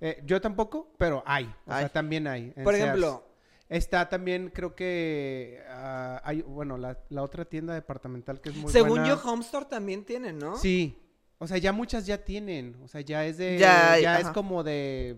Eh, 0.00 0.22
yo 0.26 0.40
tampoco, 0.40 0.92
pero 0.98 1.22
hay. 1.24 1.44
O 1.66 1.72
Hay. 1.72 1.80
sea, 1.82 1.88
también 1.88 2.26
hay. 2.26 2.52
en 2.56 2.64
Por 2.64 2.74
Sears. 2.74 2.88
ejemplo, 2.88 3.28
Está 3.68 4.08
también, 4.10 4.50
creo 4.54 4.74
que 4.74 5.62
ah, 5.70 6.20
hay, 6.22 6.42
bueno, 6.42 6.76
la, 6.76 6.98
la 7.08 7.22
otra 7.22 7.46
tienda 7.46 7.72
departamental 7.72 8.38
que 8.40 8.50
es 8.50 8.56
muy 8.56 8.70
según 8.70 8.90
buena. 9.00 9.08
yo, 9.08 9.20
Home 9.24 9.42
Store 9.42 9.64
también 9.66 10.04
tiene, 10.04 10.32
¿no? 10.34 10.56
Sí. 10.58 10.98
O 11.44 11.46
sea, 11.48 11.58
ya 11.58 11.72
muchas 11.72 12.06
ya 12.06 12.18
tienen. 12.24 12.76
O 12.84 12.88
sea, 12.88 13.00
ya 13.02 13.24
es 13.24 13.36
de. 13.38 13.58
Ya 13.58 13.98
Ya, 13.98 14.18
es 14.20 14.28
como 14.28 14.62
de. 14.64 15.16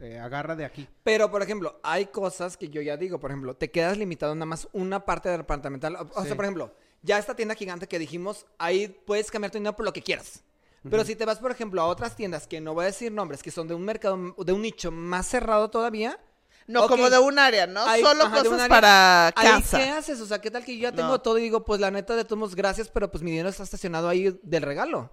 eh, 0.00 0.18
agarra 0.18 0.54
de 0.54 0.64
aquí. 0.64 0.86
Pero, 1.02 1.30
por 1.30 1.42
ejemplo, 1.42 1.80
hay 1.82 2.06
cosas 2.06 2.56
que 2.56 2.68
yo 2.68 2.82
ya 2.82 2.96
digo, 2.96 3.18
por 3.18 3.30
ejemplo, 3.30 3.54
te 3.54 3.70
quedas 3.70 3.96
limitado 3.96 4.34
nada 4.34 4.44
más 4.46 4.68
una 4.72 5.04
parte 5.04 5.28
del 5.30 5.38
departamental. 5.38 5.96
O, 5.96 6.02
o 6.14 6.20
Sí. 6.22 6.26
sea, 6.28 6.36
por 6.36 6.44
ejemplo, 6.44 6.74
ya 7.02 7.18
esta 7.18 7.34
tienda 7.34 7.54
gigante 7.54 7.86
que 7.88 7.98
dijimos, 7.98 8.44
ahí 8.58 8.88
puedes 8.88 9.30
cambiar 9.30 9.50
tu 9.52 9.58
dinero 9.58 9.74
por 9.74 9.84
lo 9.86 9.92
que 9.92 10.02
quieras. 10.02 10.42
Pero 10.88 11.02
si 11.04 11.16
te 11.16 11.24
vas, 11.24 11.38
por 11.40 11.50
ejemplo, 11.50 11.80
a 11.82 11.86
otras 11.86 12.14
tiendas 12.14 12.46
que 12.46 12.60
no 12.60 12.72
voy 12.74 12.84
a 12.84 12.86
decir 12.86 13.10
nombres, 13.10 13.42
que 13.42 13.50
son 13.50 13.66
de 13.66 13.74
un 13.74 13.82
mercado, 13.84 14.34
de 14.38 14.52
un 14.52 14.62
nicho 14.62 14.92
más 14.92 15.26
cerrado 15.26 15.68
todavía. 15.68 16.20
No, 16.68 16.86
como 16.88 17.08
de 17.10 17.18
un 17.18 17.38
área, 17.40 17.66
¿no? 17.66 17.80
ahí- 17.86 18.02
Solo 18.02 18.24
ajá, 18.24 18.38
cosas 18.38 18.52
área. 18.54 18.68
para 18.68 19.26
Ahí, 19.28 19.32
casa. 19.62 19.78
¿qué 19.78 19.88
haces? 19.88 20.20
O 20.20 20.26
sea, 20.26 20.40
¿qué 20.40 20.50
tal 20.50 20.64
que 20.64 20.76
yo 20.76 20.82
ya 20.82 20.92
tengo 20.92 21.08
No. 21.08 21.20
todo 21.20 21.38
y 21.38 21.42
digo, 21.42 21.64
pues 21.64 21.80
la 21.80 21.90
neta 21.90 22.14
de 22.16 22.24
todos 22.24 22.54
gracias, 22.54 22.88
pero 22.88 23.10
pues 23.10 23.22
mi 23.24 23.30
dinero 23.32 23.48
está 23.48 23.62
estacionado 23.64 24.08
ahí 24.08 24.38
del 24.42 24.62
regalo? 24.62 25.10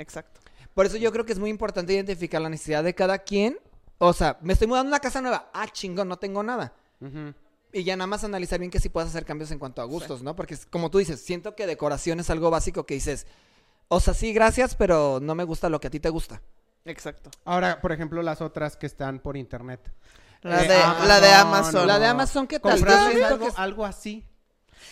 Exacto. 0.00 0.40
Por 0.74 0.86
eso 0.86 0.96
yo 0.96 1.12
creo 1.12 1.24
que 1.24 1.32
es 1.32 1.38
muy 1.38 1.50
importante 1.50 1.92
identificar 1.92 2.40
la 2.40 2.48
necesidad 2.48 2.82
de 2.84 2.94
cada 2.94 3.18
quien. 3.18 3.58
O 3.98 4.12
sea, 4.12 4.38
me 4.40 4.52
estoy 4.54 4.66
mudando 4.68 4.88
a 4.88 4.92
una 4.92 5.00
casa 5.00 5.20
nueva. 5.20 5.50
Ah, 5.52 5.68
chingón, 5.68 6.08
no 6.08 6.18
tengo 6.18 6.42
nada. 6.42 6.72
Y 7.72 7.84
ya 7.84 7.96
nada 7.96 8.06
más 8.06 8.24
analizar 8.24 8.58
bien 8.58 8.70
que 8.70 8.80
si 8.80 8.88
puedes 8.88 9.10
hacer 9.10 9.24
cambios 9.24 9.50
en 9.50 9.58
cuanto 9.58 9.80
a 9.82 9.84
gustos, 9.84 10.22
¿no? 10.22 10.34
Porque 10.34 10.54
es- 10.54 10.66
como 10.66 10.90
tú 10.90 10.98
dices, 10.98 11.20
siento 11.20 11.54
que 11.54 11.66
decoración 11.66 12.18
es 12.18 12.28
algo 12.30 12.50
básico 12.50 12.84
que 12.86 12.94
dices, 12.94 13.26
o 13.88 14.00
sea, 14.00 14.14
sí, 14.14 14.32
gracias, 14.32 14.74
pero 14.74 15.18
no 15.22 15.34
me 15.34 15.44
gusta 15.44 15.68
lo 15.68 15.80
que 15.80 15.86
a 15.88 15.90
ti 15.90 16.00
te 16.00 16.08
gusta. 16.08 16.40
Exacto. 16.84 17.30
Ahora, 17.44 17.80
por 17.80 17.92
ejemplo, 17.92 18.22
las 18.22 18.40
otras 18.40 18.76
que 18.76 18.86
están 18.86 19.18
por 19.20 19.36
internet. 19.36 19.80
La 20.42 20.64
Eh, 20.64 20.68
de, 20.68 20.78
la 21.06 21.20
de 21.20 21.32
Amazon. 21.32 21.86
La 21.86 21.98
de 21.98 22.06
Amazon, 22.06 22.46
¿qué 22.46 22.58
tal? 22.58 22.72
Comprarles 22.72 23.10
Siento 23.12 23.26
algo, 23.34 23.44
que 23.44 23.50
es- 23.52 23.58
algo 23.58 23.84
así. 23.84 24.24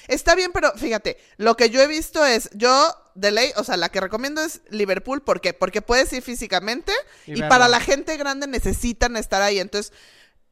Está 0.07 0.35
bien, 0.35 0.51
pero 0.53 0.71
fíjate, 0.73 1.17
lo 1.39 1.57
que 1.57 1.71
yo 1.71 1.81
he 1.81 1.87
visto 1.87 2.25
es, 2.27 2.51
yo 2.53 2.93
de 3.21 3.31
ley, 3.31 3.51
o 3.57 3.65
sea, 3.65 3.77
la 3.77 3.89
que 3.91 4.01
recomiendo 4.01 4.41
es 4.43 4.61
Liverpool. 4.71 5.23
¿Por 5.23 5.41
qué? 5.41 5.53
Porque 5.53 5.83
puedes 5.83 6.13
ir 6.13 6.23
físicamente 6.23 6.93
Y 7.27 7.43
para 7.43 7.69
la 7.69 7.81
gente 7.81 8.17
grande 8.17 8.47
necesitan 8.47 9.17
estar 9.17 9.43
ahí. 9.43 9.59
Entonces, 9.59 9.93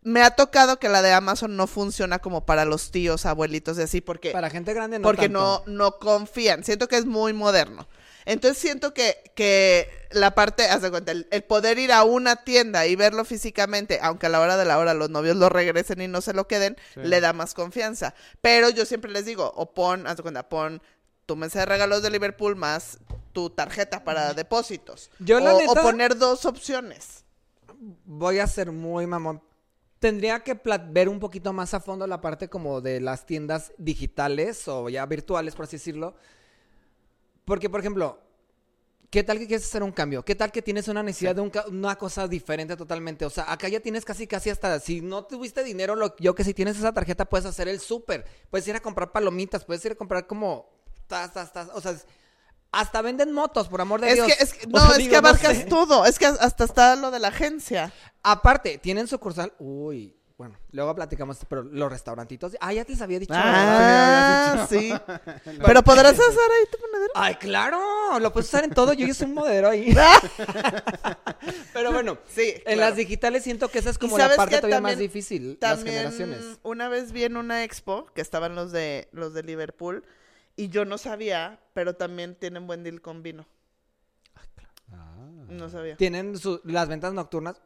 me 0.03 0.23
ha 0.23 0.31
tocado 0.31 0.79
que 0.79 0.89
la 0.89 1.03
de 1.03 1.13
Amazon 1.13 1.57
no 1.57 1.67
funciona 1.67 2.21
como 2.21 2.47
para 2.47 2.65
los 2.65 2.91
tíos, 2.93 3.27
abuelitos 3.27 3.77
y 3.79 3.83
así, 3.83 4.01
porque, 4.01 4.31
Para 4.31 4.51
gente 4.51 4.73
grande 4.73 4.99
no 4.99 5.03
porque 5.03 5.23
tanto. 5.29 5.65
no, 5.67 5.73
no 5.73 5.99
confían. 5.99 6.63
Siento 6.65 6.87
que 6.89 6.97
es 6.97 7.07
muy 7.07 7.33
moderno. 7.33 7.89
Entonces 8.25 8.59
siento 8.59 8.93
que, 8.93 9.17
que 9.37 9.89
la 10.11 10.35
parte, 10.35 10.65
haz 10.69 10.83
de 10.83 10.91
cuenta, 10.91 11.13
el, 11.13 11.29
el 11.31 11.45
poder 11.45 11.79
ir 11.79 11.93
a 11.93 12.03
una 12.03 12.35
tienda 12.37 12.85
y 12.87 12.97
verlo 12.97 13.25
físicamente, 13.25 14.01
aunque 14.03 14.27
a 14.27 14.29
la 14.29 14.41
hora 14.41 14.57
de 14.57 14.65
la 14.65 14.79
hora 14.79 14.95
los 14.95 15.11
novios 15.11 15.37
lo 15.37 15.49
regresen 15.49 16.01
y 16.01 16.09
no 16.09 16.21
se 16.21 16.33
lo 16.33 16.49
queden, 16.49 16.77
Sí. 16.95 17.01
le 17.05 17.21
da 17.21 17.33
más 17.33 17.55
confianza. 17.55 18.15
Pero 18.41 18.69
yo 18.71 18.85
siempre 18.85 19.13
les 19.13 19.25
digo, 19.27 19.53
o 19.55 19.73
pon, 19.75 20.07
haz 20.09 20.17
de 20.17 20.23
cuenta, 20.23 20.49
pon 20.49 20.83
tu 21.27 21.37
mesa 21.37 21.61
de 21.61 21.67
regalos 21.67 22.03
de 22.03 22.11
Liverpool 22.11 22.57
más 22.57 22.99
tu 23.33 23.51
tarjeta 23.51 24.05
para 24.05 24.33
depósitos. 24.33 25.11
Yo, 25.19 25.41
la 25.41 25.55
o, 25.55 25.59
neta- 25.61 25.81
o 25.81 25.83
poner 25.83 26.17
dos 26.17 26.47
opciones. 26.47 27.25
Voy 28.07 28.39
a 28.39 28.47
ser 28.47 28.73
muy 28.73 29.07
mamón. 29.07 29.43
Tendría 29.99 30.41
que 30.41 30.59
ver 30.91 31.09
un 31.09 31.19
poquito 31.19 31.53
más 31.53 31.75
a 31.75 31.81
fondo 31.81 32.07
la 32.07 32.21
parte 32.21 32.49
como 32.49 32.81
de 32.81 33.01
las 33.01 33.27
tiendas 33.27 33.73
digitales 33.77 34.69
o 34.69 34.89
ya 34.89 35.05
virtuales, 35.05 35.55
por 35.55 35.65
así 35.65 35.77
decirlo. 35.77 36.15
Porque, 37.45 37.69
por 37.69 37.81
ejemplo, 37.81 38.21
¿qué 39.11 39.23
tal 39.25 39.39
que 39.39 39.47
quieres 39.47 39.67
hacer 39.67 39.83
un 39.83 39.93
cambio? 39.93 40.25
¿Qué 40.25 40.35
tal 40.35 40.53
que 40.53 40.63
tienes 40.63 40.89
una 40.89 41.03
necesidad 41.03 41.35
de 41.35 41.41
un 41.41 41.51
una 41.69 41.97
cosa 41.97 42.29
diferente 42.29 42.77
totalmente? 42.77 43.25
O 43.25 43.31
sea, 43.31 43.51
acá 43.53 43.69
ya 43.69 43.81
tienes 43.81 44.05
casi, 44.05 44.27
casi 44.27 44.51
hasta, 44.51 44.79
si 44.81 45.01
no 45.01 45.25
tuviste 45.25 45.65
dinero, 45.65 45.95
lo, 45.97 46.15
yo 46.19 46.35
que 46.35 46.45
si 46.45 46.55
tienes 46.55 46.77
esa 46.77 46.93
tarjeta 46.93 47.25
puedes 47.25 47.47
hacer 47.47 47.69
el 47.69 47.81
súper. 47.81 48.25
Puedes 48.51 48.67
ir 48.69 48.77
a 48.77 48.81
comprar 48.81 49.13
palomitas, 49.13 49.65
puedes 49.65 49.85
ir 49.85 49.93
a 49.93 49.97
comprar 49.97 50.27
como... 50.27 50.76
Tas, 51.07 51.33
tas, 51.33 51.53
tas, 51.53 51.69
o 51.75 51.81
sea, 51.81 51.93
es- 51.93 52.07
hasta 52.73 53.01
venden 53.01 53.33
motos, 53.33 53.69
por 53.69 53.81
amor 53.81 54.01
de 54.01 54.09
Es 54.11 54.15
Dios. 54.17 54.27
que, 54.27 54.43
es 54.43 54.53
que- 54.55 54.67
O 54.67 54.71
no, 54.71 54.81
sea, 54.81 54.91
es 54.93 54.97
digo, 54.99 55.11
que 55.11 55.23
no 55.23 55.29
abarcas 55.29 55.57
sé. 55.57 55.65
todo. 55.65 56.05
Es 56.05 56.19
que 56.19 56.27
hasta 56.27 56.65
está 56.65 56.97
lo 56.97 57.11
de 57.11 57.19
la 57.21 57.29
agencia. 57.29 57.93
Aparte, 58.23 58.79
tienen 58.79 59.07
sucursal. 59.07 59.53
Uy, 59.59 60.15
bueno, 60.37 60.59
luego 60.73 60.95
platicamos, 60.95 61.39
pero 61.49 61.63
los 61.63 61.89
restaurantitos. 61.91 62.55
Ah, 62.61 62.73
ya 62.75 62.85
te 62.85 62.93
les 62.93 63.01
había 63.01 63.19
dicho. 63.19 63.33
Ah, 63.35 64.67
sí. 64.69 64.93
Pero 65.65 65.83
podrás 65.83 66.13
hacer 66.13 66.23
ahí 66.29 66.65
tu 66.71 66.79
monedero. 66.79 67.13
Ay, 67.15 67.37
claro, 67.37 68.19
lo 68.21 68.31
puedes 68.35 68.49
usar 68.49 68.65
en 68.65 68.71
todo. 68.71 68.93
Yo 68.93 69.07
ya 69.07 69.15
soy 69.15 69.29
un 69.29 69.35
modelo 69.35 69.71
ahí. 69.71 69.97
pero 71.73 71.93
bueno, 71.93 72.19
Sí, 72.29 72.55
en 72.67 72.81
las 72.81 72.97
digitales 72.97 73.45
siento 73.45 73.69
que 73.71 73.79
esa 73.79 73.91
es 73.91 73.97
como 73.99 74.19
la 74.19 74.25
¿sabes 74.25 74.37
parte 74.37 74.57
todavía 74.57 74.81
más 74.81 74.99
difícil. 74.99 75.57
También 75.59 76.05
las 76.05 76.15
generaciones. 76.15 76.59
una 76.63 76.89
vez 76.89 77.13
vi 77.13 77.25
en 77.25 77.37
una 77.39 77.65
expo 77.65 78.07
que 78.15 78.21
estaban 78.21 78.55
los 78.55 78.73
de 78.73 79.09
los 79.13 79.33
de 79.35 79.43
Liverpool 79.43 80.05
y 80.57 80.69
yo 80.69 80.85
no 80.85 80.99
sabía, 80.99 81.61
pero 81.75 81.95
también 81.97 82.35
tienen 82.35 82.67
buen 82.67 82.83
deal 82.83 83.01
con 83.03 83.23
vino. 83.23 83.47
Ah. 84.93 85.15
No 85.49 85.69
sabía. 85.69 85.97
Tienen 85.97 86.39
su- 86.39 86.61
las 86.65 86.89
ventas 86.89 87.13
nocturnas. 87.13 87.61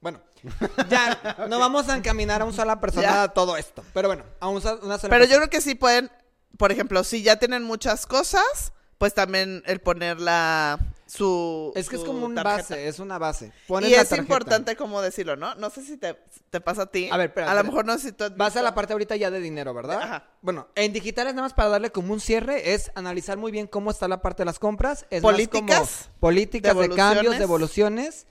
Bueno, 0.00 0.20
ya 0.90 1.46
no 1.48 1.58
vamos 1.58 1.88
a 1.88 1.96
encaminar 1.96 2.42
a 2.42 2.44
una 2.44 2.54
sola 2.54 2.80
persona 2.80 3.02
Ya. 3.08 3.22
a 3.24 3.28
todo 3.28 3.56
esto. 3.56 3.82
Pero 3.94 4.08
bueno, 4.08 4.24
a 4.40 4.48
una 4.48 4.60
sola 4.60 4.78
Pero 4.80 4.98
persona. 4.98 5.24
yo 5.26 5.36
creo 5.36 5.50
que 5.50 5.60
sí 5.60 5.74
pueden, 5.74 6.10
por 6.58 6.70
ejemplo, 6.72 7.02
si 7.04 7.22
ya 7.22 7.38
tienen 7.38 7.62
muchas 7.62 8.06
cosas, 8.06 8.72
pues 8.98 9.14
también 9.14 9.62
el 9.66 9.80
poner 9.80 10.20
la 10.20 10.78
su 11.06 11.72
Es 11.74 11.88
que 11.88 11.96
es 11.96 12.02
como 12.02 12.26
un 12.26 12.34
tarjeta. 12.34 12.74
base, 12.74 12.88
es 12.88 12.98
una 12.98 13.18
base. 13.18 13.52
Pones 13.68 13.90
Y 13.90 13.94
es 13.94 14.10
importante 14.12 14.74
cómo 14.74 15.00
decirlo, 15.02 15.36
¿no? 15.36 15.54
No 15.54 15.70
sé 15.70 15.82
si 15.82 15.96
te, 15.96 16.18
te 16.50 16.60
pasa 16.60 16.82
a 16.82 16.86
ti. 16.86 17.08
A 17.10 17.16
ver, 17.16 17.28
espera, 17.28 17.50
A 17.50 17.54
lo 17.54 17.64
mejor 17.64 17.84
no 17.84 17.96
sé 17.98 18.08
si 18.08 18.12
tú 18.12 18.24
Vas 18.36 18.56
a 18.56 18.62
la 18.62 18.74
parte 18.74 18.94
ahorita 18.94 19.14
ya 19.16 19.30
de 19.30 19.40
dinero, 19.40 19.74
¿verdad? 19.74 20.00
Ajá. 20.02 20.28
Bueno, 20.40 20.68
en 20.74 20.92
digitales 20.92 21.34
nada 21.34 21.46
más 21.46 21.54
para 21.54 21.68
darle 21.68 21.90
como 21.90 22.12
un 22.12 22.20
cierre 22.20 22.74
es 22.74 22.90
analizar 22.94 23.36
muy 23.36 23.52
bien 23.52 23.66
cómo 23.66 23.90
está 23.90 24.08
la 24.08 24.22
parte 24.22 24.42
de 24.42 24.46
las 24.46 24.58
compras. 24.58 25.06
Es 25.10 25.22
más 25.22 25.32
Políticas, 25.32 26.08
como 26.08 26.20
políticas 26.20 26.76
de, 26.76 26.88
cambios, 26.90 27.38
devoluciones, 27.38 28.26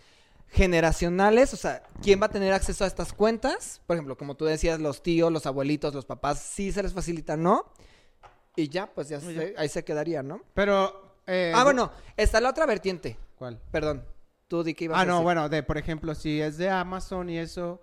generacionales, 0.49 1.54
o 1.54 1.58
sea, 1.58 1.84
¿quién 2.02 2.21
va 2.21 2.28
a 2.28 2.32
tener 2.32 2.54
acceso 2.54 2.84
a 2.84 2.88
estas 2.88 3.13
cuentas? 3.13 3.82
Por 3.88 3.95
ejemplo, 3.95 4.17
como 4.17 4.36
tú 4.36 4.45
decías, 4.45 4.80
los 4.80 5.02
tíos, 5.02 5.32
los 5.32 5.45
abuelitos, 5.45 5.93
los 5.93 6.06
papás, 6.06 6.39
sí 6.39 6.71
se 6.71 6.84
les 6.84 6.93
facilita, 6.93 7.38
¿no? 7.38 7.71
Y 8.56 8.70
ya, 8.70 8.88
pues 8.88 9.10
ya 9.10 9.20
se- 9.20 9.54
ahí 9.58 9.68
se 9.70 9.84
quedaría, 9.84 10.22
¿no? 10.24 10.42
Pero. 10.54 11.18
eh, 11.28 11.52
ah, 11.56 11.63
bueno, 11.63 11.92
está 12.18 12.39
la 12.42 12.50
otra 12.50 12.66
vertiente. 12.66 13.18
¿Cuál? 13.36 13.60
Perdón, 13.72 14.06
tú 14.48 14.63
di 14.63 14.74
que 14.74 14.86
ibas 14.86 15.00
Ah, 15.00 15.02
a 15.02 15.06
no, 15.06 15.13
decir. 15.13 15.24
bueno, 15.24 15.50
de 15.50 15.63
por 15.63 15.78
ejemplo, 15.78 16.13
si 16.16 16.39
es 16.42 16.58
de 16.58 16.70
Amazon 16.70 17.30
y 17.30 17.39
eso, 17.39 17.82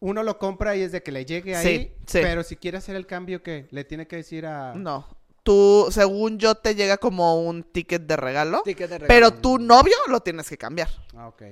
uno 0.00 0.22
lo 0.22 0.38
compra 0.38 0.76
y 0.76 0.82
es 0.82 0.92
de 0.92 1.02
que 1.02 1.12
le 1.12 1.24
llegue 1.24 1.56
ahí, 1.56 1.94
sí. 2.06 2.18
pero 2.22 2.42
si 2.42 2.56
quiere 2.56 2.78
hacer 2.78 2.96
el 2.96 3.06
cambio, 3.06 3.42
¿qué? 3.42 3.66
Le 3.70 3.84
tiene 3.84 4.06
que 4.06 4.16
decir 4.16 4.46
a... 4.46 4.74
No. 4.74 5.06
Tú, 5.42 5.88
según 5.90 6.38
yo, 6.38 6.54
te 6.56 6.74
llega 6.74 6.98
como 6.98 7.40
un 7.40 7.62
ticket 7.64 8.02
de 8.02 8.16
regalo. 8.16 8.60
Ticket 8.64 8.90
de 8.90 9.00
Pero 9.00 9.26
regalo. 9.28 9.40
tu 9.40 9.58
novio 9.58 9.94
lo 10.08 10.20
tienes 10.20 10.48
que 10.48 10.58
cambiar. 10.58 10.88
Ah, 11.16 11.28
ok. 11.28 11.42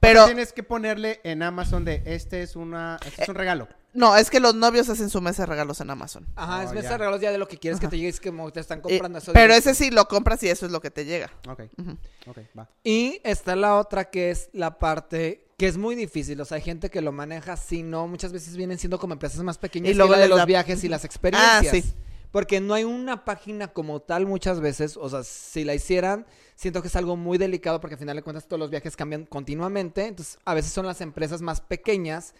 Pero 0.00 0.24
tienes 0.26 0.52
que 0.52 0.62
ponerle 0.62 1.20
en 1.24 1.42
Amazon 1.42 1.84
de 1.84 2.02
este 2.06 2.42
es 2.42 2.56
una 2.56 2.98
este 3.06 3.22
es 3.22 3.28
un 3.28 3.34
regalo. 3.34 3.68
no, 3.94 4.16
es 4.16 4.30
que 4.30 4.38
los 4.40 4.54
novios 4.54 4.88
hacen 4.88 5.10
su 5.10 5.20
mesa 5.20 5.42
de 5.42 5.46
regalos 5.46 5.80
en 5.80 5.90
Amazon. 5.90 6.26
Ajá, 6.36 6.62
es 6.64 6.70
Oh, 6.70 6.74
mesa 6.74 6.82
ya. 6.84 6.90
de 6.92 6.98
regalos 6.98 7.20
ya 7.20 7.32
de 7.32 7.38
lo 7.38 7.48
que 7.48 7.58
quieres 7.58 7.80
que 7.80 7.88
te 7.88 7.96
llegue, 7.96 8.08
es 8.08 8.20
como 8.20 8.50
te 8.52 8.60
están 8.60 8.78
Eh, 8.78 8.82
comprando 8.82 9.18
eso. 9.18 9.32
pero 9.32 9.52
directo. 9.54 9.70
ese 9.70 9.84
sí 9.84 9.90
lo 9.90 10.06
compras 10.06 10.42
y 10.42 10.48
eso 10.48 10.66
es 10.66 10.72
lo 10.72 10.80
que 10.80 10.90
te 10.90 11.04
llega. 11.04 11.30
Ok, 11.48 11.62
Ujú. 11.78 11.96
ok, 12.26 12.38
va. 12.58 12.68
Y 12.84 13.20
está 13.24 13.56
la 13.56 13.76
otra 13.76 14.10
que 14.10 14.30
es 14.30 14.50
la 14.52 14.78
parte 14.78 15.44
que 15.58 15.66
es 15.66 15.76
muy 15.76 15.96
difícil. 15.96 16.40
O 16.40 16.44
sea, 16.44 16.56
hay 16.56 16.62
gente 16.62 16.88
que 16.88 17.00
lo 17.00 17.10
maneja 17.10 17.54
así, 17.54 17.82
no. 17.82 18.06
Muchas 18.06 18.32
veces 18.32 18.56
vienen 18.56 18.78
siendo 18.78 18.98
como 19.00 19.14
empresas 19.14 19.42
más 19.42 19.58
pequeñas 19.58 19.88
Y 19.88 19.90
y 19.90 19.94
luego 19.94 20.10
luego 20.10 20.20
de 20.20 20.26
les 20.26 20.30
los 20.30 20.38
da- 20.38 20.44
viajes 20.44 20.84
y 20.84 20.88
las 20.88 21.04
experiencias. 21.04 21.66
Ah, 21.66 21.70
sí. 21.70 21.94
Porque 22.30 22.60
no 22.60 22.74
hay 22.74 22.84
una 22.84 23.24
página 23.24 23.68
como 23.68 24.00
tal 24.00 24.26
muchas 24.26 24.60
veces. 24.60 24.96
O 24.96 25.08
sea, 25.08 25.24
si 25.24 25.64
la 25.64 25.74
hicieran, 25.74 26.26
siento 26.54 26.82
que 26.82 26.88
es 26.88 26.96
algo 26.96 27.16
muy 27.16 27.38
delicado 27.38 27.80
porque 27.80 27.94
al 27.94 27.98
final 28.00 28.16
de 28.16 28.22
cuentas 28.22 28.46
todos 28.46 28.60
los 28.60 28.70
viajes 28.70 28.96
cambian 28.96 29.24
continuamente. 29.24 30.06
Entonces, 30.06 30.38
a 30.44 30.54
veces 30.54 30.72
son 30.72 30.86
las 30.86 31.00
empresas 31.00 31.40
más 31.40 31.60
pequeñas, 31.60 32.34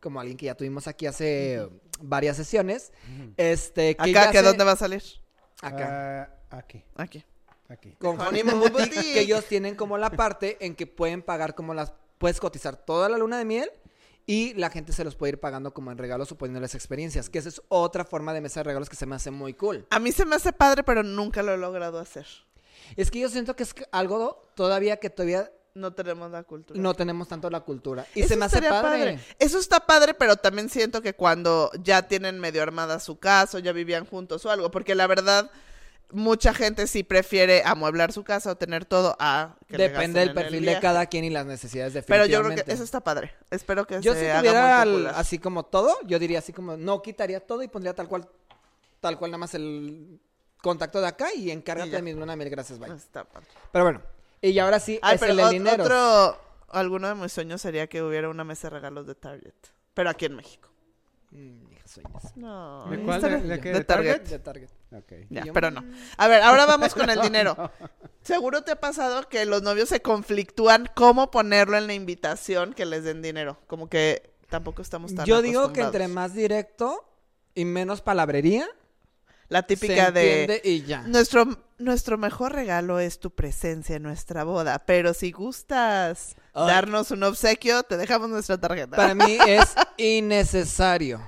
como 0.00 0.20
alguien 0.20 0.36
que 0.36 0.46
ya 0.46 0.54
tuvimos 0.54 0.86
aquí 0.88 1.06
hace 1.06 1.68
varias 2.00 2.36
sesiones. 2.36 2.92
Este, 3.36 3.96
que 3.96 4.10
Acá, 4.10 4.30
¿que 4.30 4.42
dónde 4.42 4.64
va 4.64 4.72
a 4.72 4.76
salir? 4.76 5.02
Acá. 5.62 6.22
Ah, 6.50 6.56
aquí, 6.58 6.82
Aquí. 6.96 7.24
aquí. 7.68 7.96
con 7.98 8.20
Honeymoon. 8.20 8.60
Boutique, 8.72 9.12
que 9.12 9.20
ellos 9.20 9.44
tienen 9.44 9.76
como 9.76 9.98
la 9.98 10.10
parte 10.10 10.56
en 10.64 10.74
que 10.74 10.86
pueden 10.86 11.22
pagar 11.22 11.54
como 11.54 11.74
las 11.74 11.92
puedes 12.18 12.40
cotizar 12.40 12.76
toda 12.76 13.08
la 13.08 13.16
luna 13.16 13.38
de 13.38 13.44
miel 13.44 13.70
y 14.30 14.54
la 14.54 14.70
gente 14.70 14.92
se 14.92 15.02
los 15.02 15.16
puede 15.16 15.32
ir 15.32 15.40
pagando 15.40 15.74
como 15.74 15.90
en 15.90 15.98
regalos 15.98 16.30
o 16.30 16.38
poniéndoles 16.38 16.76
experiencias, 16.76 17.28
que 17.28 17.40
esa 17.40 17.48
es 17.48 17.60
otra 17.66 18.04
forma 18.04 18.32
de 18.32 18.40
mesa 18.40 18.60
de 18.60 18.64
regalos 18.64 18.88
que 18.88 18.94
se 18.94 19.04
me 19.04 19.16
hace 19.16 19.32
muy 19.32 19.54
cool. 19.54 19.88
A 19.90 19.98
mí 19.98 20.12
se 20.12 20.24
me 20.24 20.36
hace 20.36 20.52
padre, 20.52 20.84
pero 20.84 21.02
nunca 21.02 21.42
lo 21.42 21.52
he 21.52 21.58
logrado 21.58 21.98
hacer. 21.98 22.28
Es 22.94 23.10
que 23.10 23.18
yo 23.18 23.28
siento 23.28 23.56
que 23.56 23.64
es 23.64 23.74
algo 23.90 24.40
todavía 24.54 24.98
que 24.98 25.10
todavía 25.10 25.50
No 25.74 25.94
tenemos 25.94 26.30
la 26.30 26.44
cultura. 26.44 26.80
no 26.80 26.94
tenemos 26.94 27.26
tanto 27.26 27.50
la 27.50 27.60
cultura 27.60 28.06
y 28.14 28.20
Eso 28.20 28.28
se 28.28 28.36
me 28.36 28.44
hace 28.44 28.62
padre. 28.62 29.18
Eso 29.40 29.58
está 29.58 29.80
padre, 29.80 30.14
pero 30.14 30.36
también 30.36 30.68
siento 30.68 31.02
que 31.02 31.14
cuando 31.14 31.72
ya 31.82 32.06
tienen 32.06 32.38
medio 32.38 32.62
armada 32.62 33.00
su 33.00 33.18
casa, 33.18 33.58
o 33.58 33.60
ya 33.60 33.72
vivían 33.72 34.06
juntos 34.06 34.46
o 34.46 34.50
algo, 34.52 34.70
porque 34.70 34.94
la 34.94 35.08
verdad, 35.08 35.50
mucha 36.12 36.52
gente 36.54 36.86
sí 36.86 37.02
prefiere 37.02 37.62
amueblar 37.64 38.12
su 38.12 38.24
casa 38.24 38.50
o 38.52 38.56
tener 38.56 38.84
todo 38.84 39.16
a 39.18 39.56
que 39.68 39.76
Depende 39.76 40.20
del 40.20 40.34
perfil 40.34 40.64
de 40.64 40.78
cada 40.80 41.06
quien 41.06 41.24
y 41.24 41.30
las 41.30 41.46
necesidades 41.46 41.92
Pero 41.92 42.22
definitivamente. 42.24 42.32
yo 42.34 42.54
creo 42.54 42.64
que 42.66 42.72
eso 42.72 42.84
está 42.84 43.00
padre. 43.00 43.34
Espero 43.50 43.86
que 43.86 44.00
Yo 44.00 44.14
se 44.14 44.20
si 44.20 44.26
haga 44.26 44.38
tuviera 44.40 44.60
muy 44.62 44.70
al- 44.70 44.88
popular. 44.90 45.14
así 45.16 45.38
como 45.38 45.62
todo, 45.64 45.96
yo 46.06 46.18
diría 46.18 46.38
así 46.40 46.52
como 46.52 46.76
no 46.76 47.02
quitaría 47.02 47.40
todo 47.40 47.62
y 47.62 47.68
pondría 47.68 47.94
tal 47.94 48.08
cual 48.08 48.28
tal 49.00 49.18
cual 49.18 49.30
nada 49.30 49.38
más 49.38 49.54
el 49.54 50.20
contacto 50.62 51.00
de 51.00 51.06
acá 51.06 51.32
y 51.34 51.50
encárgate 51.50 51.88
Y 51.88 51.92
de 51.92 52.02
mi 52.02 52.12
luna 52.12 52.32
de 52.32 52.36
miel, 52.36 52.50
gracias, 52.50 52.78
bye. 52.78 52.94
Está 52.94 53.24
padre. 53.24 53.46
Pero 53.72 53.84
bueno, 53.84 54.02
y 54.42 54.58
ahora 54.58 54.78
sí 54.80 54.98
Ay, 55.02 55.14
es 55.14 55.20
pero 55.20 55.32
el 55.32 55.38
de 55.38 55.48
dinero. 55.50 55.82
otro, 55.84 56.40
alguno 56.68 57.08
de 57.08 57.14
mis 57.14 57.32
sueños 57.32 57.62
sería 57.62 57.86
que 57.86 58.02
hubiera 58.02 58.28
una 58.28 58.44
mesa 58.44 58.68
de 58.68 58.74
regalos 58.76 59.06
de 59.06 59.14
Target, 59.14 59.54
pero 59.94 60.10
aquí 60.10 60.26
en 60.26 60.36
México. 60.36 60.68
Mm, 61.30 61.72
hija, 61.72 61.86
sueños. 61.88 62.36
No, 62.36 62.86
¿De 62.90 62.98
cuál? 63.04 63.22
¿De- 63.22 63.28
de 63.28 63.56
de 63.58 63.72
¿De 63.72 63.84
Target. 63.84 64.12
Target? 64.16 64.28
De 64.28 64.38
Target. 64.38 64.68
Ya, 65.28 65.44
pero 65.52 65.70
no. 65.70 65.82
mm. 65.82 65.94
A 66.16 66.28
ver, 66.28 66.42
ahora 66.42 66.66
vamos 66.66 66.94
con 66.94 67.08
el 67.10 67.20
dinero. 67.22 67.70
Seguro 68.22 68.62
te 68.62 68.72
ha 68.72 68.80
pasado 68.80 69.28
que 69.28 69.44
los 69.46 69.62
novios 69.62 69.88
se 69.88 70.02
conflictúan 70.02 70.88
cómo 70.94 71.30
ponerlo 71.30 71.76
en 71.76 71.86
la 71.86 71.94
invitación 71.94 72.74
que 72.74 72.84
les 72.86 73.04
den 73.04 73.22
dinero. 73.22 73.58
Como 73.66 73.88
que 73.88 74.34
tampoco 74.48 74.82
estamos 74.82 75.14
tan 75.14 75.24
Yo 75.26 75.42
digo 75.42 75.72
que 75.72 75.80
entre 75.80 76.08
más 76.08 76.34
directo 76.34 77.06
y 77.54 77.64
menos 77.64 78.02
palabrería, 78.02 78.68
La 79.48 79.60
se 79.60 79.68
típica 79.68 80.10
de... 80.10 80.60
y 80.64 80.82
ya. 80.82 81.02
Nuestro, 81.02 81.46
nuestro 81.78 82.18
mejor 82.18 82.52
regalo 82.52 82.98
es 82.98 83.20
tu 83.20 83.30
presencia 83.30 83.96
en 83.96 84.02
nuestra 84.02 84.44
boda, 84.44 84.80
pero 84.86 85.14
si 85.14 85.32
gustas 85.32 86.36
Ay. 86.52 86.66
darnos 86.66 87.10
un 87.10 87.22
obsequio, 87.22 87.82
te 87.84 87.96
dejamos 87.96 88.28
nuestra 88.28 88.58
tarjeta. 88.58 88.96
Para 88.96 89.14
mí 89.14 89.38
es 89.46 89.74
innecesario. 89.96 91.20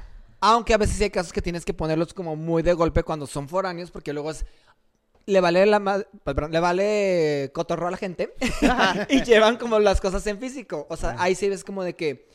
Aunque 0.43 0.75
a 0.75 0.77
veces 0.79 0.97
sí 0.97 1.05
hay 1.05 1.11
casos 1.11 1.33
que 1.33 1.41
tienes 1.41 1.65
que 1.65 1.73
ponerlos 1.73 2.13
como 2.13 2.37
muy 2.37 2.63
de 2.63 2.75
golpe 2.75 3.03
cuando 3.03 3.27
son 3.27 3.49
foráneos, 3.49 3.91
porque 3.91 4.13
luego 4.13 4.31
es. 4.33 4.45
Le 5.25 5.41
vale 5.41 5.65
la 5.67 5.79
ma- 5.79 6.05
perdón, 6.25 6.51
le 6.53 6.59
vale 6.61 7.51
cotorro 7.55 7.87
a 7.87 7.91
la 7.93 7.97
gente 7.97 8.35
y 9.09 9.23
llevan 9.23 9.57
como 9.57 9.79
las 9.79 10.01
cosas 10.01 10.27
en 10.27 10.39
físico. 10.39 10.87
O 10.91 10.97
sea, 10.97 11.15
ahí 11.19 11.35
sí 11.35 11.49
ves 11.49 11.65
como 11.65 11.83
de 11.85 11.95
que 11.95 12.27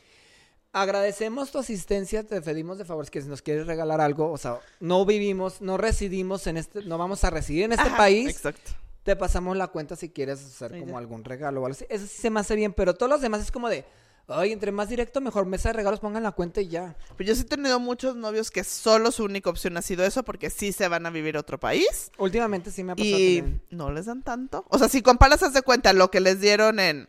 Agradecemos 0.70 1.50
tu 1.50 1.58
asistencia, 1.58 2.24
te 2.24 2.42
pedimos 2.42 2.76
de 2.76 2.84
favor 2.84 3.08
que 3.10 3.22
si 3.22 3.28
nos 3.28 3.40
quieres 3.40 3.66
regalar 3.66 4.02
algo, 4.02 4.30
o 4.30 4.36
sea, 4.36 4.58
no 4.80 5.06
vivimos, 5.06 5.62
no 5.62 5.78
residimos 5.78 6.46
en 6.46 6.58
este, 6.58 6.82
no 6.84 6.98
vamos 6.98 7.24
a 7.24 7.30
residir 7.30 7.64
en 7.64 7.72
este 7.72 7.88
Ajá, 7.88 7.96
país, 7.96 8.28
Exacto. 8.28 8.72
te 9.02 9.16
pasamos 9.16 9.56
la 9.56 9.68
cuenta 9.68 9.96
si 9.96 10.10
quieres 10.10 10.44
hacer 10.44 10.78
como 10.78 10.98
algún 10.98 11.24
regalo 11.24 11.62
o 11.62 11.66
algo 11.66 11.74
así. 11.74 11.86
Eso 11.88 12.06
sí 12.06 12.18
se 12.20 12.28
me 12.30 12.40
hace 12.40 12.54
bien, 12.54 12.74
pero 12.74 12.94
todos 12.94 13.08
los 13.10 13.22
demás 13.22 13.40
es 13.40 13.50
como 13.50 13.70
de, 13.70 13.86
ay, 14.28 14.52
entre 14.52 14.72
más 14.72 14.88
directo 14.88 15.20
mejor, 15.20 15.46
mesa 15.46 15.70
de 15.70 15.72
regalos 15.74 16.00
pongan 16.00 16.22
la 16.22 16.32
cuenta 16.32 16.60
y 16.60 16.68
ya. 16.68 16.96
Pues 17.16 17.28
yo 17.28 17.34
sí 17.34 17.42
he 17.42 17.44
tenido 17.44 17.80
muchos 17.80 18.14
novios 18.16 18.50
que 18.50 18.62
solo 18.64 19.10
su 19.10 19.24
única 19.24 19.50
opción 19.50 19.76
ha 19.76 19.82
sido 19.82 20.04
eso 20.04 20.22
porque 20.22 20.50
sí 20.50 20.72
se 20.72 20.86
van 20.88 21.06
a 21.06 21.10
vivir 21.10 21.36
a 21.36 21.40
otro 21.40 21.58
país 21.58 22.10
Últimamente 22.18 22.70
sí 22.70 22.84
me 22.84 22.92
ha 22.92 22.96
pasado 22.96 23.16
y 23.18 23.36
también. 23.40 23.62
no 23.70 23.90
les 23.90 24.06
dan 24.06 24.22
tanto. 24.22 24.64
O 24.68 24.78
sea, 24.78 24.88
si 24.88 25.02
comparas, 25.02 25.42
haz 25.42 25.52
de 25.54 25.62
cuenta 25.62 25.92
lo 25.92 26.10
que 26.10 26.20
les 26.20 26.40
dieron 26.40 26.78
en, 26.80 27.08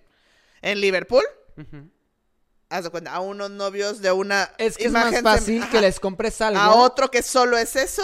en 0.62 0.82
Liverpool, 0.82 1.24
Ujú. 1.58 1.90
haz 2.70 2.84
de 2.86 2.90
cuenta 2.90 3.14
a 3.14 3.20
unos 3.20 3.50
novios 3.52 4.02
de 4.02 4.12
una 4.12 4.52
Es 4.58 4.78
que 4.78 4.86
es 4.86 4.92
más 4.92 5.22
fácil 5.22 5.68
que 5.70 5.82
les 5.82 6.00
compres 6.00 6.40
algo. 6.42 6.60
a 6.60 6.76
otro 6.76 7.10
que 7.12 7.22
solo 7.24 7.58
es 7.58 7.76
eso, 7.76 8.04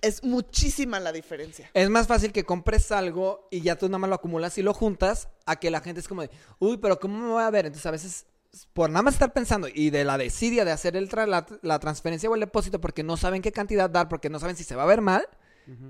es 0.00 0.22
muchísima 0.22 1.00
la 1.00 1.12
diferencia. 1.12 1.70
Es 1.74 1.88
más 1.90 2.06
fácil 2.06 2.30
que 2.32 2.44
compres 2.44 2.92
algo 2.92 3.48
y 3.50 3.62
ya 3.62 3.76
tú 3.76 3.88
nada 3.88 3.98
más 3.98 4.08
lo 4.10 4.16
acumulas 4.16 4.56
y 4.58 4.62
lo 4.62 4.74
juntas 4.74 5.28
a 5.46 5.56
que 5.56 5.70
la 5.70 5.80
gente 5.80 6.00
es 6.00 6.08
como 6.08 6.22
de, 6.22 6.30
uy, 6.58 6.76
pero 6.76 7.00
¿cómo 7.00 7.18
me 7.18 7.28
voy 7.32 7.42
a 7.42 7.50
ver? 7.50 7.66
Entonces 7.66 7.86
a 7.86 7.90
veces, 7.90 8.26
por 8.72 8.90
nada 8.90 9.02
más 9.02 9.14
estar 9.14 9.32
pensando 9.32 9.68
y 9.72 9.90
de 9.90 10.04
la 10.04 10.16
desidia 10.18 10.64
de 10.64 10.72
hacer 10.72 10.96
el 10.96 11.08
tra- 11.08 11.26
la, 11.26 11.46
la 11.62 11.78
transferencia 11.78 12.28
o 12.30 12.34
el 12.34 12.40
depósito 12.40 12.80
porque 12.80 13.02
no 13.02 13.16
saben 13.16 13.42
qué 13.42 13.52
cantidad 13.52 13.90
dar, 13.90 14.08
porque 14.08 14.30
no 14.30 14.38
saben 14.38 14.56
si 14.56 14.64
se 14.64 14.76
va 14.76 14.84
a 14.84 14.86
ver 14.86 15.00
mal, 15.00 15.26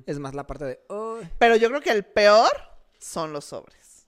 es 0.07 0.19
más 0.19 0.35
la 0.35 0.47
parte 0.47 0.65
de, 0.65 0.81
uy. 0.89 1.29
Pero 1.39 1.57
yo 1.57 1.69
creo 1.69 1.81
que 1.81 1.91
el 1.91 2.05
peor 2.05 2.51
son 2.99 3.33
los 3.33 3.45
sobres. 3.47 4.07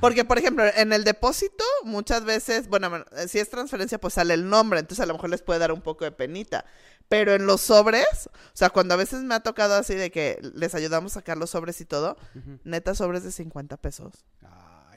Porque, 0.00 0.24
por 0.24 0.38
ejemplo, 0.38 0.64
en 0.76 0.92
el 0.92 1.04
depósito, 1.04 1.64
muchas 1.84 2.24
veces, 2.24 2.68
bueno, 2.68 3.04
si 3.26 3.38
es 3.38 3.48
transferencia, 3.48 3.98
pues 3.98 4.14
sale 4.14 4.34
el 4.34 4.48
nombre, 4.48 4.80
entonces 4.80 5.02
a 5.02 5.06
lo 5.06 5.14
mejor 5.14 5.30
les 5.30 5.40
puede 5.42 5.60
dar 5.60 5.72
un 5.72 5.80
poco 5.80 6.04
de 6.04 6.12
penita. 6.12 6.64
Pero 7.08 7.32
en 7.34 7.46
los 7.46 7.60
sobres, 7.62 8.28
o 8.28 8.50
sea, 8.56 8.70
cuando 8.70 8.94
a 8.94 8.96
veces 8.98 9.22
me 9.22 9.34
ha 9.34 9.40
tocado 9.40 9.74
así 9.74 9.94
de 9.94 10.10
que 10.10 10.38
les 10.54 10.74
ayudamos 10.74 11.12
a 11.12 11.20
sacar 11.20 11.38
los 11.38 11.50
sobres 11.50 11.80
y 11.80 11.84
todo, 11.86 12.16
Ujú. 12.34 12.58
neta 12.64 12.94
sobres 12.94 13.22
de 13.24 13.32
50 13.32 13.76
pesos. 13.78 14.24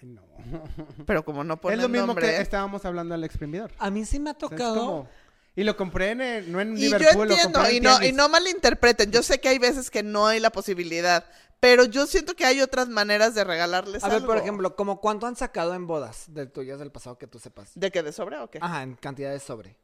Ay, 0.01 0.07
no. 0.07 0.21
Pero 1.05 1.23
como 1.25 1.43
no 1.43 1.59
ponen 1.59 1.79
es 1.79 1.83
lo 1.83 1.89
mismo 1.89 2.07
nombre, 2.07 2.27
que 2.27 2.41
estábamos 2.41 2.85
hablando 2.85 3.15
al 3.15 3.23
exprimidor. 3.23 3.71
A 3.79 3.89
mí 3.89 4.05
sí 4.05 4.19
me 4.19 4.29
ha 4.29 4.33
O 4.33 4.39
sea, 4.39 4.47
es 4.47 4.51
tocado. 4.51 4.75
como- 4.85 5.09
Y 5.55 5.63
lo 5.63 5.75
compré 5.75 6.11
en, 6.11 6.21
el- 6.21 6.51
no 6.51 6.61
en 6.61 6.77
Y 6.77 6.81
yo 6.89 6.97
Liverpool, 6.99 7.27
lo 7.27 7.33
entiendo, 7.33 7.59
compré 7.59 7.73
y 7.73 7.77
en 7.77 7.83
no, 7.83 8.03
y 8.03 8.11
no 8.11 8.29
malinterpreten, 8.29 9.11
yo 9.11 9.23
sé 9.23 9.39
que 9.39 9.49
hay 9.49 9.57
veces 9.59 9.89
que 9.89 10.03
no 10.03 10.27
hay 10.27 10.39
la 10.39 10.51
posibilidad, 10.51 11.25
pero 11.59 11.85
yo 11.85 12.05
siento 12.05 12.35
que 12.35 12.45
hay 12.45 12.61
otras 12.61 12.87
maneras 12.89 13.33
de 13.33 13.43
regalarles 13.43 14.03
A 14.03 14.07
ver, 14.07 14.17
algo. 14.17 14.27
por 14.27 14.37
ejemplo, 14.37 14.75
como 14.75 15.01
cuánto 15.01 15.25
han 15.25 15.35
sacado 15.35 15.73
en 15.73 15.87
bodas 15.87 16.25
de 16.27 16.45
tuyas 16.45 16.77
del 16.77 16.91
pasado 16.91 17.17
que 17.17 17.25
tú 17.25 17.39
sepas. 17.39 17.71
¿De 17.73 17.89
qué? 17.91 18.03
¿De 18.03 18.11
sobre 18.11 18.37
o 18.37 18.49
qué? 18.51 18.59
Ajá, 18.61 18.83
en 18.83 18.93
cantidad 18.95 19.31
de 19.31 19.39
sobre. 19.39 19.75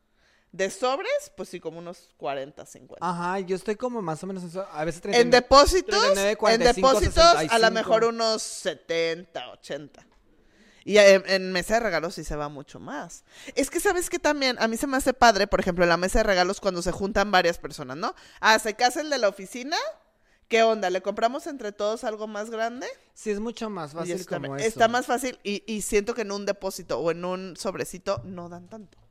De 0.53 0.69
sobres, 0.69 1.31
pues 1.35 1.49
sí, 1.49 1.59
como 1.59 1.79
unos 1.79 2.11
40, 2.17 2.63
50. 2.63 3.03
Ajá, 3.03 3.39
yo 3.39 3.55
estoy 3.55 3.75
como 3.75 4.03
más 4.03 4.23
o 4.23 4.27
menos 4.27 4.43
eso, 4.43 4.63
a 4.71 4.85
veces 4.85 5.03
en 5.05 5.31
39. 5.31 5.31
depósitos, 5.31 5.99
39, 5.99 6.29
en 6.29 6.37
45, 6.37 6.87
depósitos 6.87 7.23
a 7.23 7.33
lo 7.33 7.39
65. 7.39 7.71
mejor 7.71 8.03
unos 8.03 8.43
70, 8.43 9.51
80. 9.51 10.05
Y 10.85 10.97
en, 10.97 11.23
en 11.25 11.51
mesa 11.51 11.73
de 11.73 11.79
regalos 11.79 12.13
sí 12.13 12.23
se 12.23 12.35
va 12.35 12.49
mucho 12.49 12.79
más. 12.79 13.23
Es 13.55 13.71
que 13.71 13.79
sabes 13.79 14.11
que 14.11 14.19
también 14.19 14.57
a 14.59 14.67
mí 14.67 14.77
se 14.77 14.85
me 14.85 14.95
hace 14.95 15.13
padre, 15.13 15.47
por 15.47 15.59
ejemplo, 15.59 15.85
en 15.85 15.89
la 15.89 15.97
mesa 15.97 16.19
de 16.19 16.23
regalos 16.23 16.61
cuando 16.61 16.83
se 16.83 16.91
juntan 16.91 17.31
varias 17.31 17.57
personas, 17.57 17.97
¿no? 17.97 18.13
Ah, 18.39 18.59
se 18.59 18.75
casa 18.75 19.01
el 19.01 19.09
de 19.09 19.17
la 19.17 19.29
oficina. 19.29 19.77
¿Qué 20.49 20.61
onda? 20.61 20.91
¿Le 20.91 21.01
compramos 21.01 21.47
entre 21.47 21.71
todos 21.71 22.03
algo 22.03 22.27
más 22.27 22.51
grande? 22.51 22.85
Sí, 23.15 23.31
es 23.31 23.39
mucho 23.39 23.71
más 23.71 23.93
fácil 23.93 24.13
está, 24.13 24.39
como 24.39 24.55
eso. 24.55 24.67
está 24.67 24.87
más 24.87 25.07
fácil 25.07 25.39
y, 25.41 25.63
y 25.65 25.81
siento 25.81 26.13
que 26.13 26.21
en 26.21 26.31
un 26.31 26.45
depósito 26.45 26.99
o 26.99 27.09
en 27.09 27.25
un 27.25 27.57
sobrecito 27.57 28.21
no 28.23 28.49
dan 28.49 28.67
tanto. 28.69 29.02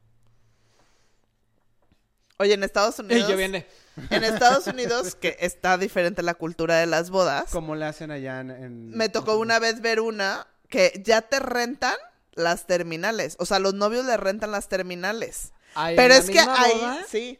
Oye, 2.38 2.55
en 2.55 2.64
Estados 2.64 2.99
Unidos... 2.99 3.29
yo 3.29 3.37
viene. 3.37 3.66
En 4.09 4.25
Estados 4.25 4.66
Unidos, 4.68 5.14
que 5.14 5.37
está 5.40 5.77
diferente 5.77 6.23
la 6.23 6.33
cultura 6.33 6.77
de 6.79 6.87
las 6.87 7.11
bodas, 7.11 7.51
Como 7.51 7.75
le 7.77 7.85
hacen 7.85 8.11
allá 8.11 8.40
en... 8.40 8.51
en- 8.51 8.90
me 8.90 9.11
tocó 9.11 9.37
una 9.37 9.59
vez 9.59 9.83
ver 9.83 10.01
una 10.01 10.47
que 10.71 11.03
ya 11.05 11.21
te 11.21 11.38
rentan 11.40 11.95
las 12.33 12.66
terminales. 12.66 13.37
O 13.38 13.45
sea, 13.45 13.59
los 13.59 13.75
novios 13.75 14.07
le 14.07 14.16
rentan 14.16 14.51
las 14.51 14.68
terminales. 14.71 15.53
Ay, 15.75 15.95
Pero 15.97 16.14
¿en 16.14 16.21
es 16.21 16.27
la 16.29 16.33
que 16.33 16.38
ahí, 16.40 17.01
sí. 17.07 17.38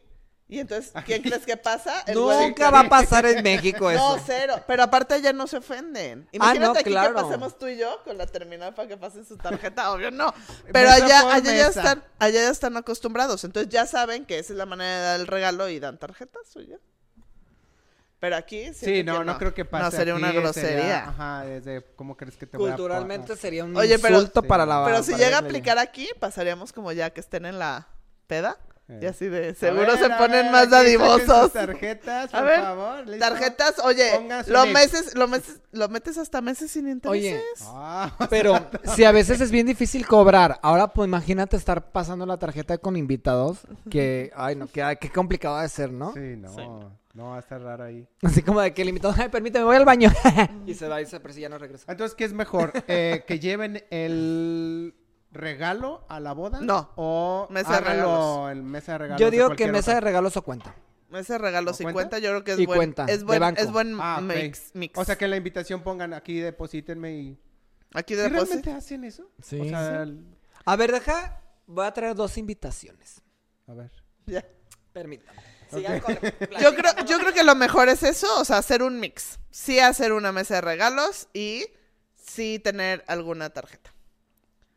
Y 0.53 0.59
entonces, 0.61 0.93
¿quién 1.07 1.23
crees 1.23 1.47
que 1.47 1.57
pasa? 1.57 2.03
El 2.07 2.17
Nunca 2.17 2.69
va 2.69 2.81
a 2.81 2.89
pasar 2.91 3.25
en 3.25 3.43
México 3.43 3.91
eso. 3.91 4.17
No, 4.17 4.23
cero. 4.27 4.63
Pero 4.67 4.83
aparte 4.83 5.19
ya 5.23 5.33
no 5.33 5.47
se 5.47 5.57
ofenden. 5.57 6.29
Imagínate 6.31 6.67
Ah, 6.67 6.73
no, 6.75 6.79
aquí 6.81 6.91
claro. 6.91 7.15
que 7.15 7.23
pasemos 7.23 7.59
tú 7.59 7.69
y 7.69 7.79
yo 7.79 8.03
con 8.05 8.19
la 8.19 8.27
terminal 8.27 8.75
para 8.75 8.87
que 8.87 8.99
pasen 8.99 9.25
su 9.25 9.39
tarjeta. 9.39 9.91
Obvio 9.93 10.11
no. 10.11 10.35
Pero 10.71 10.91
Mesa 10.91 11.05
allá, 11.07 11.35
allá 11.35 11.55
ya 11.57 11.67
están, 11.69 12.05
allá 12.19 12.43
ya 12.43 12.51
están 12.51 12.77
acostumbrados. 12.77 13.45
Entonces 13.45 13.73
ya 13.73 13.87
saben 13.87 14.27
que 14.27 14.39
esa 14.39 14.53
es 14.53 14.59
la 14.59 14.67
manera 14.67 14.91
de 14.95 15.03
dar 15.07 15.21
el 15.21 15.27
regalo 15.27 15.71
y 15.71 15.81
dan 15.81 15.97
tarjetas 15.99 16.55
o 16.55 16.61
ya. 16.61 16.77
Pero 18.21 18.37
aquí 18.37 18.75
Sí, 18.75 18.85
que 18.87 19.05
no, 19.05 19.25
no, 19.25 19.39
creo 19.39 19.55
que 19.55 19.65
pase 19.65 19.85
No, 19.85 19.91
sería 19.91 20.15
una 20.15 20.33
grosería. 20.33 21.09
ajá, 21.09 21.45
desde 21.47 21.83
cómo 21.97 22.15
crees 22.17 22.37
que 22.37 22.47
te 22.47 22.59
voy 22.59 22.69
a... 22.71 22.75
Culturalmente 22.77 23.37
sería 23.37 23.65
un 23.65 23.75
Oye, 23.75 23.99
pero- 23.99 24.17
insulto 24.17 24.43
Sí. 24.43 24.47
para 24.49 24.67
la 24.67 24.85
Pero 24.85 25.03
si 25.03 25.15
llega 25.15 25.39
a 25.39 25.41
aplicar 25.41 25.79
aquí, 25.79 26.09
pasaríamos 26.21 26.75
como 26.75 26.93
ya 26.93 27.09
que 27.11 27.21
estén 27.21 27.47
en 27.47 27.59
la 27.59 27.89
peda. 28.27 28.59
Eh. 28.93 29.01
Y 29.03 29.07
así 29.07 29.27
de, 29.29 29.55
seguro 29.55 29.87
ver, 29.87 29.99
se 29.99 30.11
ponen 30.11 30.31
ver, 30.45 30.51
más 30.53 30.71
dadivosos. 30.71 31.53
tarjetas, 31.53 32.31
por 32.31 32.41
A 32.41 32.43
ver, 32.43 32.61
favor. 32.61 33.07
¿listo? 33.09 33.19
Tarjetas, 33.27 33.75
oye, 33.85 34.11
lo 34.49 34.67
meses, 34.67 35.15
lo 35.15 35.29
meses, 35.29 35.61
lo 35.73 35.89
metes 35.89 36.19
hasta 36.19 36.41
meses 36.41 36.71
sin 36.71 36.89
intereses. 36.89 37.11
Oye, 37.33 37.41
Ah, 37.63 38.13
Pero 38.31 38.55
si 38.95 39.05
a 39.05 39.13
veces 39.13 39.41
es 39.41 39.51
bien 39.51 39.67
difícil 39.67 40.07
cobrar, 40.07 40.59
ahora 40.63 40.89
pues 40.89 41.07
imagínate 41.09 41.57
estar 41.57 41.91
pasando 41.91 42.27
la 42.27 42.39
tarjeta 42.39 42.79
con 42.79 42.97
invitados, 42.97 43.59
que, 43.91 44.31
ay 44.37 44.57
no, 44.57 44.67
que, 44.67 44.99
qué 45.01 45.11
complicado 45.11 45.59
de 45.59 45.69
ser, 45.69 45.91
¿no? 45.93 46.13
Sí, 46.13 46.37
no, 46.37 46.99
no 47.15 47.31
va 47.31 47.37
a 47.37 47.41
estar 47.41 47.61
raro 47.61 47.85
ahí. 47.85 48.07
Así 48.23 48.43
como 48.43 48.61
de 48.61 48.73
que 48.73 48.83
el 48.83 48.89
invitado, 48.89 49.15
ay, 49.19 49.29
permíteme, 49.29 49.65
voy 49.65 49.77
al 49.77 49.85
baño. 49.85 50.11
y 50.67 50.75
se 50.75 50.89
va 50.89 51.01
y 51.01 51.07
se 51.07 51.21
pero 51.21 51.35
si 51.35 51.41
ya 51.41 51.49
no 51.49 51.59
regresa. 51.59 51.91
Entonces, 51.91 52.15
¿qué 52.15 52.25
es 52.25 52.33
mejor? 52.33 52.73
Eh, 52.89 53.25
¿Que 53.27 53.39
lleven 53.39 53.85
el 53.91 54.95
regalo 55.33 56.05
a 56.09 56.21
la 56.21 56.33
boda? 56.33 56.61
No. 56.61 56.93
¿O 56.97 57.47
Mesa 57.51 57.75
de 57.75 57.81
regalos. 57.81 58.53
en 58.53 58.65
mesa 58.65 58.93
de 58.93 58.99
regalos? 58.99 59.21
Yo 59.21 59.27
de 59.27 59.37
digo 59.37 59.51
que 59.57 59.71
mesa 59.73 59.95
de 59.95 60.01
regalos 60.01 60.37
o 60.37 60.43
cuenta. 60.43 60.75
Ese 61.13 61.37
regalo 61.37 61.73
¿No 61.73 61.77
50 61.77 61.93
cuenta? 61.93 62.19
yo 62.21 62.31
creo 62.31 62.45
que 62.45 62.53
es 62.53 62.59
Y 62.61 62.65
buen, 62.65 62.79
cuenta, 62.79 63.05
es 63.05 63.19
de 63.21 63.25
buen, 63.27 63.41
banco. 63.41 63.61
es 63.61 63.71
buen 63.71 63.99
Ah, 64.01 64.17
ok. 64.23 64.35
mix, 64.35 64.71
mix. 64.75 64.99
O 64.99 65.05
sea, 65.05 65.19
que 65.19 65.27
en 65.27 65.31
la 65.33 65.37
invitación 65.37 65.83
pongan 65.83 66.15
aquí, 66.15 66.41
deposítenme 66.41 67.13
y... 67.13 67.39
aquí 67.93 68.15
¿Sí 68.15 68.21
de 68.21 68.29
realmente 68.31 68.71
hacen 68.73 69.05
eso? 69.05 69.31
Sí. 69.43 69.61
O 69.61 69.65
sea, 69.67 70.05
el- 70.05 70.25
A 70.65 70.75
ver, 70.77 70.91
deja, 70.91 71.43
voy 71.67 71.85
a 71.85 71.93
traer 71.93 72.15
dos 72.15 72.39
invitaciones. 72.39 73.21
A 73.67 73.75
ver. 73.75 73.91
ya. 74.27 74.43
Permítame. 74.95 75.39
Yo 75.73 76.75
creo, 76.75 76.93
yo 77.07 77.19
creo 77.19 77.33
que 77.33 77.45
lo 77.45 77.55
mejor 77.55 77.89
es 77.89 78.03
eso, 78.03 78.27
o 78.41 78.45
sea, 78.45 78.59
hacer 78.59 78.83
un 78.83 79.01
mix. 79.01 79.39
Sí 79.51 79.79
hacer 79.81 80.13
una 80.13 80.31
mesa 80.31 80.57
de 80.57 80.61
regalos 80.61 81.29
y 81.33 81.65
sí 82.15 82.59
tener 82.59 83.03
alguna 83.07 83.49
tarjeta. 83.51 83.92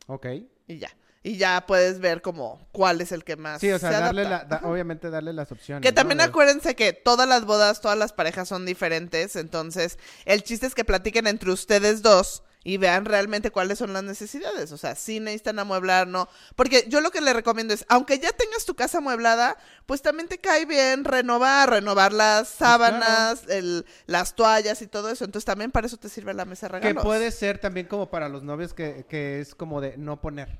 Ok. 0.07 0.25
Y 0.67 0.77
ya. 0.79 0.89
Y 1.23 1.37
ya 1.37 1.65
puedes 1.65 1.99
ver 1.99 2.21
como 2.21 2.59
cuál 2.71 3.01
es 3.01 3.11
el 3.11 3.23
que 3.23 3.35
más 3.35 3.59
Sí, 3.59 3.71
o 3.71 3.79
sea, 3.79 3.91
se 3.91 3.97
darle 3.99 4.25
la, 4.25 4.43
da- 4.43 4.61
obviamente 4.63 5.09
darle 5.09 5.33
las 5.33 5.51
opciones. 5.51 5.81
Que 5.81 5.91
también 5.91 6.19
De- 6.19 6.25
acuérdense 6.25 6.75
que 6.75 6.93
todas 6.93 7.27
las 7.27 7.45
bodas, 7.45 7.81
todas 7.81 7.97
las 7.97 8.13
parejas 8.13 8.47
son 8.47 8.63
diferentes, 8.65 9.35
entonces 9.35 9.97
el 10.25 10.43
chiste 10.43 10.67
es 10.67 10.75
que 10.75 10.85
platiquen 10.85 11.25
entre 11.25 11.51
ustedes 11.51 12.03
dos 12.03 12.43
y 12.65 12.77
vean 12.77 13.05
realmente 13.05 13.51
cuáles 13.51 13.77
son 13.77 13.93
las 13.93 14.03
necesidades. 14.03 14.71
O 14.71 14.77
sea, 14.77 14.95
si 14.95 15.19
necesitan 15.19 15.59
amueblar, 15.59 16.07
no. 16.07 16.27
Porque 16.55 16.85
yo 16.89 16.99
lo 16.99 17.11
que 17.11 17.21
le 17.21 17.31
recomiendo 17.31 17.75
es, 17.75 17.85
aunque 17.89 18.17
ya 18.17 18.31
tengas 18.31 18.65
tu 18.65 18.75
casa 18.75 18.97
amueblada, 18.97 19.55
pues 19.85 20.01
también 20.01 20.27
te 20.27 20.39
cae 20.39 20.65
bien 20.65 21.05
renovar, 21.05 21.69
renovar 21.69 22.11
las 22.11 22.49
sábanas, 22.49 23.43
el, 23.49 23.85
las 24.07 24.35
toallas 24.35 24.81
y 24.81 24.87
todo 24.87 25.11
eso. 25.11 25.25
Entonces 25.25 25.45
también 25.45 25.69
para 25.69 25.85
eso 25.85 25.97
te 25.97 26.09
sirve 26.09 26.33
la 26.33 26.45
mesa 26.45 26.67
de 26.67 26.81
Que 26.81 26.95
puede 26.95 27.29
ser 27.29 27.59
también 27.59 27.85
como 27.85 28.09
para 28.09 28.29
los 28.29 28.41
novios 28.41 28.73
que, 28.73 29.05
que 29.07 29.41
es 29.41 29.53
como 29.53 29.79
de 29.79 29.95
no 29.97 30.19
poner. 30.19 30.59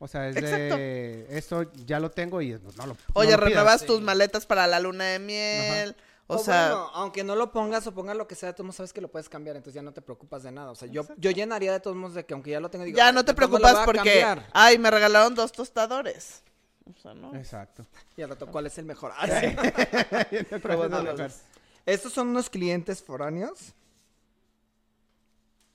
O 0.00 0.08
sea, 0.08 0.28
es 0.28 0.36
Exacto. 0.36 0.76
de 0.76 1.26
eso 1.30 1.70
ya 1.86 2.00
lo 2.00 2.10
tengo 2.10 2.42
y 2.42 2.56
pues, 2.56 2.76
no 2.76 2.86
lo 2.86 2.96
Oye, 3.14 3.30
no 3.30 3.36
lo 3.36 3.38
pidas. 3.38 3.40
renuevas 3.40 3.80
sí. 3.82 3.86
tus 3.86 4.00
maletas 4.00 4.46
para 4.46 4.66
la 4.66 4.80
luna 4.80 5.04
de 5.04 5.18
miel. 5.20 5.96
O, 6.32 6.36
O, 6.36 6.38
sea, 6.38 6.68
bueno, 6.68 6.90
aunque 6.94 7.24
no 7.24 7.34
lo 7.34 7.50
pongas 7.50 7.84
o 7.88 7.92
pongas 7.92 8.16
lo 8.16 8.28
que 8.28 8.36
sea, 8.36 8.54
tú 8.54 8.62
no 8.62 8.70
sabes 8.72 8.92
que 8.92 9.00
lo 9.00 9.08
puedes 9.10 9.28
cambiar, 9.28 9.56
entonces 9.56 9.74
ya 9.74 9.82
no 9.82 9.92
te 9.92 10.00
preocupas 10.00 10.44
de 10.44 10.52
nada. 10.52 10.70
O 10.70 10.76
sea, 10.76 10.86
yo, 10.86 11.04
yo 11.16 11.32
llenaría 11.32 11.72
de 11.72 11.80
todos 11.80 11.96
modos 11.96 12.14
de 12.14 12.24
que 12.24 12.34
aunque 12.34 12.50
ya 12.52 12.60
lo 12.60 12.70
tenga, 12.70 12.84
digo, 12.84 12.96
ya 12.96 13.08
"Ay, 13.08 13.12
no 13.14 13.24
te 13.24 13.34
preocupas 13.34 13.84
porque, 13.84 13.96
cambiar". 13.98 14.48
ay, 14.52 14.78
me 14.78 14.92
regalaron 14.92 15.34
dos 15.34 15.50
tostadores. 15.50 16.42
O 16.88 16.96
sea, 17.00 17.14
¿no? 17.14 17.34
Exacto. 17.34 17.84
Y 18.16 18.22
al 18.22 18.28
rato, 18.30 18.46
¿cuál 18.46 18.66
es 18.66 18.78
el 18.78 18.84
mejor? 18.84 19.12
Ay, 19.16 19.30
sí. 20.30 20.36
Pero 20.62 20.76
bueno, 20.76 21.02
los- 21.02 21.40
Estos 21.84 22.12
son 22.12 22.28
unos 22.28 22.48
clientes 22.48 23.02
foráneos. 23.02 23.74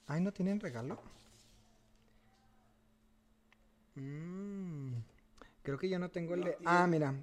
Ay, 0.08 0.22
¿no 0.22 0.32
tienen 0.32 0.62
regalo? 0.62 0.98
Mm, 3.96 4.94
creo 5.64 5.78
que 5.78 5.90
yo 5.90 6.00
no 6.00 6.10
tengo 6.10 6.34
el 6.36 6.44
de... 6.46 6.58
Ah, 6.66 6.88
mira. 6.88 7.14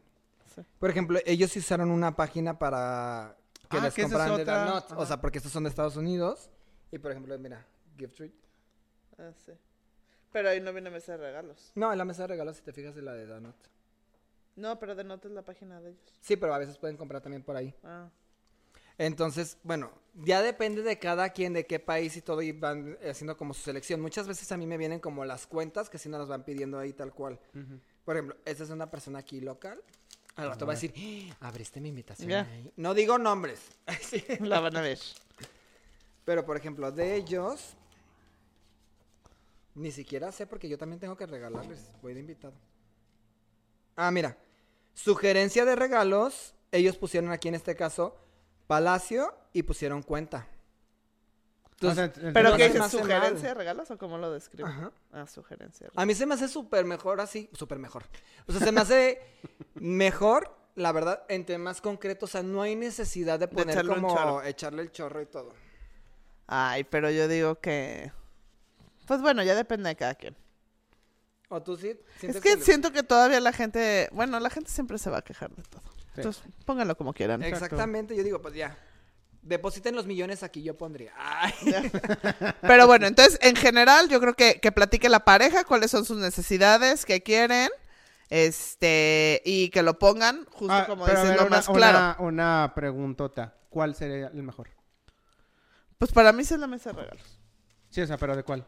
Sí. 0.55 0.62
Por 0.79 0.91
ejemplo, 0.91 1.19
ellos 1.25 1.55
usaron 1.57 1.91
una 1.91 2.15
página 2.17 2.59
para 2.59 3.37
que 3.71 3.79
Ah, 3.79 3.81
les 3.81 3.95
que 3.95 4.03
compraran 4.03 4.37
de. 4.37 4.45
Danone. 4.45 4.83
O 4.97 5.07
sea, 5.07 5.21
porque 5.21 5.38
estos 5.38 5.53
son 5.53 5.65
de 5.65 5.71
Estados 5.71 5.97
Unidos. 5.97 6.51
Y 6.91 6.99
por 6.99 7.11
ejemplo, 7.11 7.38
mira, 7.38 7.65
Gift 7.99 8.17
Treat. 8.17 8.33
Ah, 9.19 9.31
sí. 9.45 9.53
Pero 10.33 10.49
ahí 10.49 10.61
no 10.61 10.73
viene 10.73 10.91
mesa 10.91 11.12
de 11.12 11.19
regalos. 11.19 11.73
No, 11.75 11.93
en 11.93 11.99
la 11.99 12.05
mesa 12.05 12.23
de 12.23 12.29
regalos, 12.29 12.57
si 12.57 12.62
te 12.62 12.73
fijas, 12.73 12.97
es 12.97 13.03
la 13.03 13.12
de 13.12 13.27
Donut. 13.27 13.55
No, 14.57 14.79
pero 14.79 14.95
de 14.95 15.05
nota 15.05 15.29
es 15.29 15.35
la 15.35 15.43
página 15.43 15.81
de 15.81 15.91
ellos. 15.91 16.19
Sí, 16.21 16.37
pero 16.37 16.55
a 16.55 16.59
veces 16.59 16.77
pueden 16.79 16.97
comprar 16.97 17.23
también 17.23 17.43
por 17.43 17.57
ahí. 17.57 17.75
Ah. 17.85 18.09
Entonces, 18.99 19.57
bueno, 19.62 19.91
ya 20.15 20.43
depende 20.43 20.83
de 20.83 20.99
cada 20.99 21.31
quien, 21.31 21.55
de 21.55 21.67
qué 21.67 21.79
país 21.81 22.17
y 22.17 22.23
todo, 22.23 22.43
y 22.43 22.53
van 22.53 22.99
haciendo 23.09 23.37
como 23.37 23.55
su 23.55 23.62
selección. 23.62 24.01
Muchas 24.01 24.29
veces 24.29 24.53
a 24.53 24.57
mí 24.59 24.67
me 24.67 24.77
vienen 24.77 25.01
como 25.01 25.25
las 25.25 25.47
cuentas 25.47 25.88
que 25.88 25.99
si 25.99 26.09
no 26.09 26.19
las 26.19 26.29
van 26.29 26.45
pidiendo 26.45 26.79
ahí 26.79 26.93
tal 26.93 27.12
cual. 27.15 27.41
Por 28.05 28.17
ejemplo, 28.17 28.37
esta 28.45 28.65
es 28.65 28.71
una 28.71 28.91
persona 28.91 29.21
aquí 29.21 29.41
local. 29.41 29.83
Al 30.37 30.49
rato 30.49 30.66
va 30.66 30.73
a 30.73 30.77
decir, 30.77 30.95
"Ah, 31.40 31.49
abriste 31.49 31.81
mi 31.81 31.90
invitación 31.90 32.29
Ya. 32.29 32.42
ahí". 32.42 32.73
No 32.77 32.95
digo 32.95 33.18
nombres. 33.18 33.61
Sí. 34.03 34.25
La 34.40 34.61
van 34.61 34.77
a 34.77 34.81
ver. 34.81 34.99
Pero, 36.25 36.45
por 36.47 36.57
ejemplo, 36.57 36.90
de 36.92 37.16
ellos, 37.16 37.75
ni 39.75 39.90
siquiera 39.90 40.31
sé 40.33 40.47
porque 40.47 40.68
yo 40.68 40.79
también 40.79 41.01
tengo 41.01 41.16
que 41.16 41.27
regalarles. 41.27 41.81
Voy 42.01 42.14
de 42.14 42.21
invitado. 42.21 42.55
Ah, 43.97 44.11
mira. 44.11 44.37
Sugerencia 44.95 45.64
de 45.64 45.75
regalos. 45.77 46.55
Ellos 46.71 46.97
pusieron 46.97 47.31
aquí 47.31 47.49
en 47.49 47.55
este 47.55 47.75
caso 47.77 48.16
Palacio 48.66 49.35
y 49.53 49.62
pusieron 49.64 50.03
cuenta. 50.03 50.47
Entonces, 51.83 52.11
O 52.11 52.14
sea, 52.14 52.29
en- 52.29 52.33
¿Pero 52.35 52.57
se 52.57 52.68
dices? 52.68 52.90
¿Sugerencia 52.90 53.49
de 53.49 53.55
regalos 53.55 53.90
o 53.90 53.99
cómo 53.99 54.18
lo 54.18 54.33
describo? 54.33 54.68
Ajá. 54.68 54.92
Ah, 55.12 55.27
sugerencia. 55.27 55.88
de 55.88 55.92
A 55.97 56.07
mí 56.07 56.14
se 56.14 56.27
me 56.27 56.35
hace 56.35 56.49
súper 56.49 56.85
mejor 56.85 57.21
así, 57.21 57.51
súper 57.53 57.79
mejor. 57.79 58.05
O 58.47 58.53
sea, 58.53 58.61
se 58.61 58.73
me 58.73 58.81
hace 58.81 59.21
mejor, 59.75 60.55
la 60.75 60.92
verdad, 60.92 61.25
entre 61.29 61.59
más 61.59 61.81
concreto. 61.81 62.27
O 62.27 62.29
sea, 62.29 62.42
no 62.42 62.62
hay 62.62 62.77
necesidad 62.77 63.38
de 63.38 63.49
poner 63.49 63.71
echarle 63.71 63.90
un 63.92 63.97
como 64.03 64.14
chorro. 64.14 64.42
echarle 64.45 64.83
el 64.83 64.90
chorro 64.92 65.21
y 65.21 65.27
todo. 65.27 65.53
Ay, 66.47 66.85
pero 66.85 67.11
yo 67.11 67.29
digo 67.29 67.61
que... 67.61 68.12
Pues 69.07 69.21
bueno, 69.21 69.42
ya 69.42 69.55
depende 69.55 69.88
de 69.88 69.97
cada 69.97 70.14
quien. 70.14 70.37
¿O 71.49 71.62
tú 71.62 71.77
sí? 71.77 71.99
Es 72.23 72.40
que 72.40 72.57
siento 72.59 72.92
que 72.92 73.03
todavía 73.03 73.40
la 73.40 73.53
gente... 73.53 74.09
Bueno, 74.12 74.38
la 74.40 74.49
gente 74.51 74.71
siempre 74.71 74.99
se 74.99 75.11
va 75.11 75.18
a 75.18 75.23
quejar 75.23 75.51
de 75.55 75.62
todo. 75.64 75.83
Entonces, 76.16 76.42
pónganlo 76.64 76.97
como 76.97 77.12
quieran. 77.12 77.42
Exactamente, 77.42 78.14
yo 78.16 78.23
digo, 78.23 78.40
pues 78.40 78.55
ya. 78.55 78.77
Depositen 79.42 79.94
los 79.96 80.07
millones 80.07 80.42
aquí, 80.44 80.62
yo 80.62 80.76
pondría. 80.78 81.12
Ay. 81.18 81.52
Pero 82.62 82.87
bueno, 82.87 83.07
entonces, 83.07 83.38
en 83.42 83.57
general, 83.57 84.09
yo 84.09 84.20
creo 84.20 84.35
que, 84.35 84.61
que 84.61 84.70
platique 84.72 85.09
la 85.09 85.24
pareja 85.24 85.64
cuáles 85.64 85.90
son 85.90 86.05
sus 86.05 86.18
necesidades, 86.18 87.05
qué 87.05 87.22
quieren, 87.22 87.68
este, 88.31 89.42
y 89.44 89.68
que 89.70 89.83
lo 89.83 89.98
pongan, 89.98 90.46
justo 90.52 90.72
Ah, 90.72 90.87
como 90.87 91.07
dices, 91.07 91.22
ver, 91.24 91.37
lo 91.37 91.46
una, 91.46 91.50
más 91.57 91.68
claro. 91.68 91.98
Una, 91.98 92.16
una 92.20 92.72
preguntota. 92.74 93.55
¿Cuál 93.68 93.94
sería 93.94 94.28
el 94.28 94.42
mejor? 94.42 94.68
Pues 95.98 96.12
para 96.12 96.33
mí 96.33 96.44
sí 96.44 96.55
es 96.55 96.61
la 96.61 96.66
mesa 96.66 96.92
de 96.92 97.00
regalos. 97.02 97.38
Sí, 97.90 98.00
o 98.00 98.07
sea, 98.07 98.16
pero 98.18 98.37
¿de 98.37 98.42
cuál? 98.42 98.64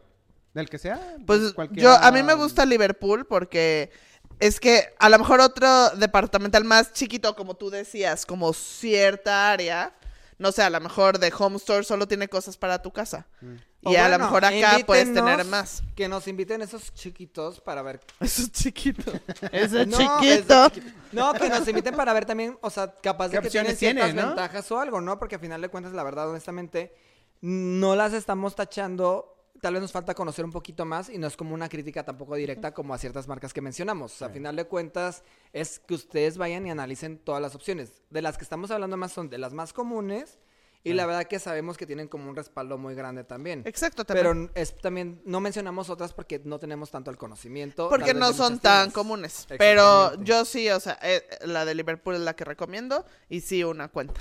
¿Del 0.54 0.68
que 0.68 0.78
sea? 0.78 1.16
Pues 1.26 1.52
Cualquiera- 1.52 1.82
yo, 1.82 2.04
a 2.04 2.10
mí 2.12 2.22
me 2.22 2.34
gusta 2.34 2.64
Liverpool 2.64 3.26
porque 3.26 3.90
es 4.38 4.60
que 4.60 4.94
a 4.98 5.08
lo 5.08 5.18
mejor 5.18 5.40
otro 5.40 5.90
departamental 5.90 6.64
más 6.64 6.92
chiquito, 6.92 7.34
como 7.36 7.54
tú 7.54 7.70
decías, 7.70 8.24
como 8.26 8.52
cierta 8.52 9.50
área, 9.50 9.94
no 10.38 10.52
sé, 10.52 10.62
a 10.62 10.70
lo 10.70 10.80
mejor 10.80 11.18
de 11.18 11.32
Home 11.38 11.56
Store 11.56 11.84
solo 11.84 12.08
tiene 12.08 12.28
cosas 12.28 12.56
para 12.56 12.80
tu 12.82 12.90
casa. 12.92 13.26
Mm. 13.40 13.54
Y 13.86 13.96
O 13.96 14.02
a 14.02 14.08
lo 14.08 14.18
mejor 14.18 14.44
acá 14.44 14.78
puedes 14.86 15.12
tener 15.12 15.44
más. 15.44 15.82
Que 15.94 16.08
nos 16.08 16.26
inviten 16.26 16.62
esos 16.62 16.92
chiquitos 16.94 17.60
para 17.60 17.82
ver. 17.82 18.00
Eso 18.20 18.42
es 18.42 18.52
chiquito. 18.52 19.12
Ese 19.52 19.84
No, 19.86 19.98
chiquito. 19.98 20.66
esos 20.66 20.72
chiqui- 20.72 20.94
No, 21.12 21.32
que 21.34 21.48
nos 21.50 21.68
inviten 21.68 21.94
para 21.94 22.12
ver 22.14 22.24
también, 22.24 22.56
o 22.62 22.70
sea, 22.70 22.94
capaz 23.02 23.28
¿Qué 23.30 23.36
de 23.36 23.42
que 23.42 23.50
tienen 23.50 23.76
ciertas 23.76 24.14
no? 24.14 24.26
ventajas 24.28 24.70
o 24.72 24.80
algo, 24.80 25.00
¿no? 25.00 25.18
Porque 25.18 25.34
al 25.34 25.40
final 25.42 25.60
de 25.60 25.68
cuentas, 25.68 25.92
la 25.92 26.02
verdad, 26.02 26.30
honestamente, 26.30 26.94
no 27.42 27.94
las 27.94 28.14
estamos 28.14 28.54
tachando. 28.56 29.33
Tal 29.64 29.72
vez 29.72 29.80
nos 29.80 29.92
falta 29.92 30.12
conocer 30.12 30.44
un 30.44 30.50
poquito 30.50 30.84
más 30.84 31.08
y 31.08 31.16
no 31.16 31.26
es 31.26 31.38
como 31.38 31.54
una 31.54 31.70
crítica 31.70 32.04
tampoco 32.04 32.34
directa 32.34 32.74
como 32.74 32.92
a 32.92 32.98
ciertas 32.98 33.26
marcas 33.28 33.54
que 33.54 33.62
mencionamos. 33.62 34.12
O 34.12 34.16
sea, 34.18 34.26
al 34.26 34.34
final 34.34 34.56
de 34.56 34.66
cuentas 34.66 35.22
es 35.54 35.78
que 35.78 35.94
ustedes 35.94 36.36
vayan 36.36 36.66
y 36.66 36.70
analicen 36.70 37.16
todas 37.16 37.40
las 37.40 37.54
opciones. 37.54 38.02
De 38.10 38.20
las 38.20 38.36
que 38.36 38.44
estamos 38.44 38.70
hablando 38.70 38.98
más 38.98 39.12
son 39.12 39.30
de 39.30 39.38
las 39.38 39.54
más 39.54 39.72
comunes 39.72 40.38
y 40.82 40.92
la 40.92 41.06
verdad 41.06 41.24
que 41.24 41.38
sabemos 41.38 41.78
que 41.78 41.86
tienen 41.86 42.08
como 42.08 42.28
un 42.28 42.36
respaldo 42.36 42.76
muy 42.76 42.94
grande 42.94 43.24
también. 43.24 43.62
Exacto, 43.64 44.04
también. 44.04 44.50
Pero 44.50 44.50
es 44.54 44.76
también 44.76 45.22
no 45.24 45.40
mencionamos 45.40 45.88
otras 45.88 46.12
porque 46.12 46.42
no 46.44 46.58
tenemos 46.58 46.90
tanto 46.90 47.10
el 47.10 47.16
conocimiento. 47.16 47.88
Porque 47.88 48.12
no 48.12 48.34
son 48.34 48.58
tan 48.58 48.90
tiendas. 48.90 48.92
comunes. 48.92 49.46
Pero 49.56 50.22
yo 50.22 50.44
sí, 50.44 50.68
o 50.68 50.78
sea, 50.78 50.98
eh, 51.00 51.22
la 51.46 51.64
de 51.64 51.74
Liverpool 51.74 52.16
es 52.16 52.20
la 52.20 52.36
que 52.36 52.44
recomiendo 52.44 53.06
y 53.30 53.40
sí 53.40 53.64
una 53.64 53.88
cuenta. 53.88 54.20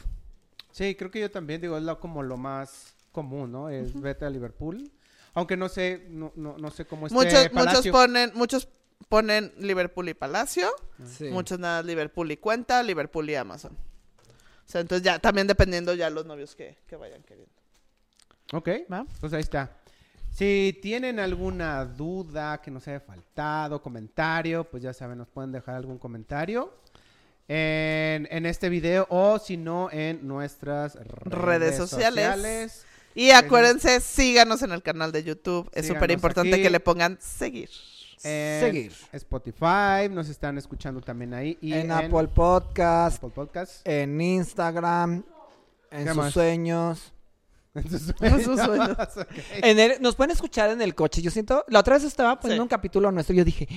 Sí, 0.72 0.96
creo 0.96 1.12
que 1.12 1.20
yo 1.20 1.30
también 1.30 1.60
digo, 1.60 1.76
es 1.76 1.84
lo, 1.84 2.00
como 2.00 2.24
lo 2.24 2.38
más 2.38 2.96
común, 3.12 3.52
¿no? 3.52 3.68
Es 3.68 4.00
vete 4.00 4.24
a 4.24 4.30
Liverpool. 4.30 4.90
Aunque 5.34 5.58
no 5.58 5.68
sé, 5.70 6.06
no, 6.10 6.32
no, 6.36 6.58
no 6.58 6.70
sé 6.72 6.86
cómo 6.86 7.08
esté 7.08 7.16
muchos, 7.16 7.34
muchos 7.54 7.66
Palacio. 7.66 7.92
ponen, 7.92 8.32
muchos 8.36 8.68
ponen 9.10 9.52
Liverpool 9.58 10.10
y 10.10 10.14
Palacio, 10.14 10.70
Sí. 11.18 11.26
muchos 11.26 11.60
nada 11.60 11.82
Liverpool 11.84 12.32
y 12.32 12.38
cuenta, 12.38 12.82
Liverpool 12.84 13.30
y 13.30 13.36
Amazon. 13.36 13.74
O 13.74 14.70
sea, 14.72 14.82
entonces 14.82 15.04
ya, 15.04 15.20
también 15.20 15.48
dependiendo 15.48 15.94
ya 15.94 16.10
los 16.10 16.26
novios 16.26 16.56
que, 16.56 16.78
que 16.88 16.96
vayan 16.96 17.22
queriendo. 17.24 17.52
Ok, 18.54 18.70
¿Va? 18.92 19.06
pues 19.20 19.34
ahí 19.34 19.42
está. 19.42 19.72
Si 20.32 20.80
tienen 20.82 21.20
alguna 21.20 21.86
duda 21.86 22.60
que 22.62 22.72
nos 22.72 22.88
haya 22.88 23.00
faltado, 23.00 23.82
comentario, 23.82 24.64
pues 24.64 24.82
ya 24.82 24.94
saben, 24.94 25.18
nos 25.18 25.28
pueden 25.28 25.52
dejar 25.52 25.76
algún 25.76 25.98
comentario 26.00 26.74
en, 27.48 28.28
en 28.32 28.46
este 28.46 28.70
video 28.70 29.06
o 29.10 29.38
si 29.38 29.58
no 29.58 29.90
en 29.92 30.28
nuestras 30.28 30.96
redes, 30.96 31.34
Redes 31.34 31.76
sociales. 31.78 32.26
sociales. 32.26 32.86
Y 33.16 33.32
acuérdense, 33.32 34.00
síganos 34.00 34.62
en 34.64 34.72
el 34.72 34.82
canal 34.82 35.12
de 35.12 35.24
YouTube. 35.24 35.70
Es 35.74 35.88
súper 35.88 36.12
importante 36.12 36.62
que 36.62 36.70
le 36.70 36.80
pongan 36.80 37.18
seguir. 37.22 37.70
En 38.26 38.62
Seguir. 38.62 38.94
Spotify, 39.12 40.08
nos 40.10 40.30
están 40.30 40.58
escuchando 40.58 41.02
también 41.02 41.34
ahí. 41.34 41.58
Y 41.62 41.74
en 41.74 41.92
Apple 41.92 42.30
Podcast, 42.34 43.18
Apple 43.18 43.32
Podcast. 43.36 43.86
en 43.86 44.20
Instagram, 44.22 45.24
en 45.92 46.04
¿Qué 46.04 46.08
sus 46.08 46.18
más? 46.18 46.34
sueños. 46.34 47.12
En 47.76 47.90
sus 47.90 48.14
En 48.22 48.44
sus 48.44 48.60
sueños. 48.60 48.98
sueños. 49.14 49.28
En 49.62 49.80
el- 49.80 50.00
nos 50.02 50.16
pueden 50.16 50.30
escuchar 50.32 50.70
en 50.70 50.82
el 50.82 50.94
coche. 50.96 51.22
Yo 51.22 51.32
siento, 51.32 51.66
la 51.68 51.80
otra 51.80 51.96
vez 51.96 52.04
estaba 52.06 52.40
poniendo 52.40 52.62
Sí. 52.62 52.66
un 52.66 52.70
capítulo 52.70 53.12
nuestro 53.12 53.34
y 53.34 53.40
yo 53.40 53.44
dije, 53.46 53.68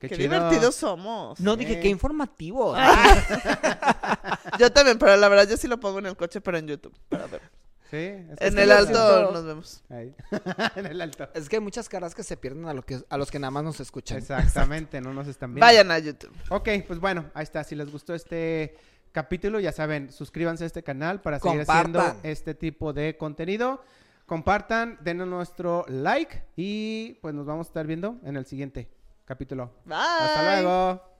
Qué, 0.00 0.08
divertidos 0.16 0.74
somos. 0.74 1.38
no, 1.38 1.54
dije, 1.54 1.78
qué 1.78 1.88
informativo. 1.88 2.74
Yo 4.58 4.72
también, 4.72 4.98
pero 4.98 5.16
la 5.16 5.28
verdad 5.28 5.48
yo 5.48 5.56
sí 5.56 5.68
lo 5.68 5.78
pongo 5.78 5.98
en 6.00 6.06
el 6.06 6.16
coche, 6.16 6.40
pero 6.40 6.58
en 6.58 6.66
YouTube. 6.66 6.94
para 7.08 7.26
ver. 7.26 7.40
Sí, 7.92 7.98
es 7.98 8.40
En 8.40 8.58
el 8.58 8.72
alto 8.72 9.32
nos 9.32 9.44
vemos. 9.44 9.84
Ahí. 9.90 10.14
en 10.76 10.86
el 10.86 10.98
alto. 10.98 11.28
Es 11.34 11.46
que 11.46 11.56
hay 11.56 11.60
muchas 11.60 11.90
caras 11.90 12.14
que 12.14 12.22
se 12.22 12.38
pierden 12.38 12.64
a, 12.64 12.72
lo 12.72 12.82
que, 12.82 13.04
a 13.06 13.18
los 13.18 13.30
que 13.30 13.38
nada 13.38 13.50
más 13.50 13.64
nos 13.64 13.80
escuchan. 13.80 14.16
Exactamente, 14.16 14.98
no 15.02 15.12
nos 15.12 15.28
están 15.28 15.50
viendo. 15.52 15.66
Vayan 15.66 15.90
a 15.90 15.98
YouTube. 15.98 16.32
Ok, 16.48 16.70
pues 16.86 17.00
bueno, 17.00 17.30
ahí 17.34 17.42
está. 17.42 17.62
Si 17.64 17.74
les 17.74 17.92
gustó 17.92 18.14
este 18.14 18.78
capítulo, 19.12 19.60
ya 19.60 19.72
saben, 19.72 20.10
suscríbanse 20.10 20.64
a 20.64 20.68
este 20.68 20.82
canal 20.82 21.20
para 21.20 21.38
seguir 21.38 21.66
Compartan. 21.66 21.96
haciendo 22.00 22.20
este 22.22 22.54
tipo 22.54 22.94
de 22.94 23.18
contenido. 23.18 23.84
Compartan, 24.24 24.96
denos 25.02 25.28
nuestro 25.28 25.84
like 25.86 26.44
y 26.56 27.18
pues 27.20 27.34
nos 27.34 27.44
vamos 27.44 27.66
a 27.66 27.68
estar 27.68 27.86
viendo 27.86 28.16
en 28.24 28.38
el 28.38 28.46
siguiente 28.46 28.88
capítulo. 29.26 29.70
Bye. 29.84 29.96
Hasta 29.98 30.62
luego. 30.62 31.11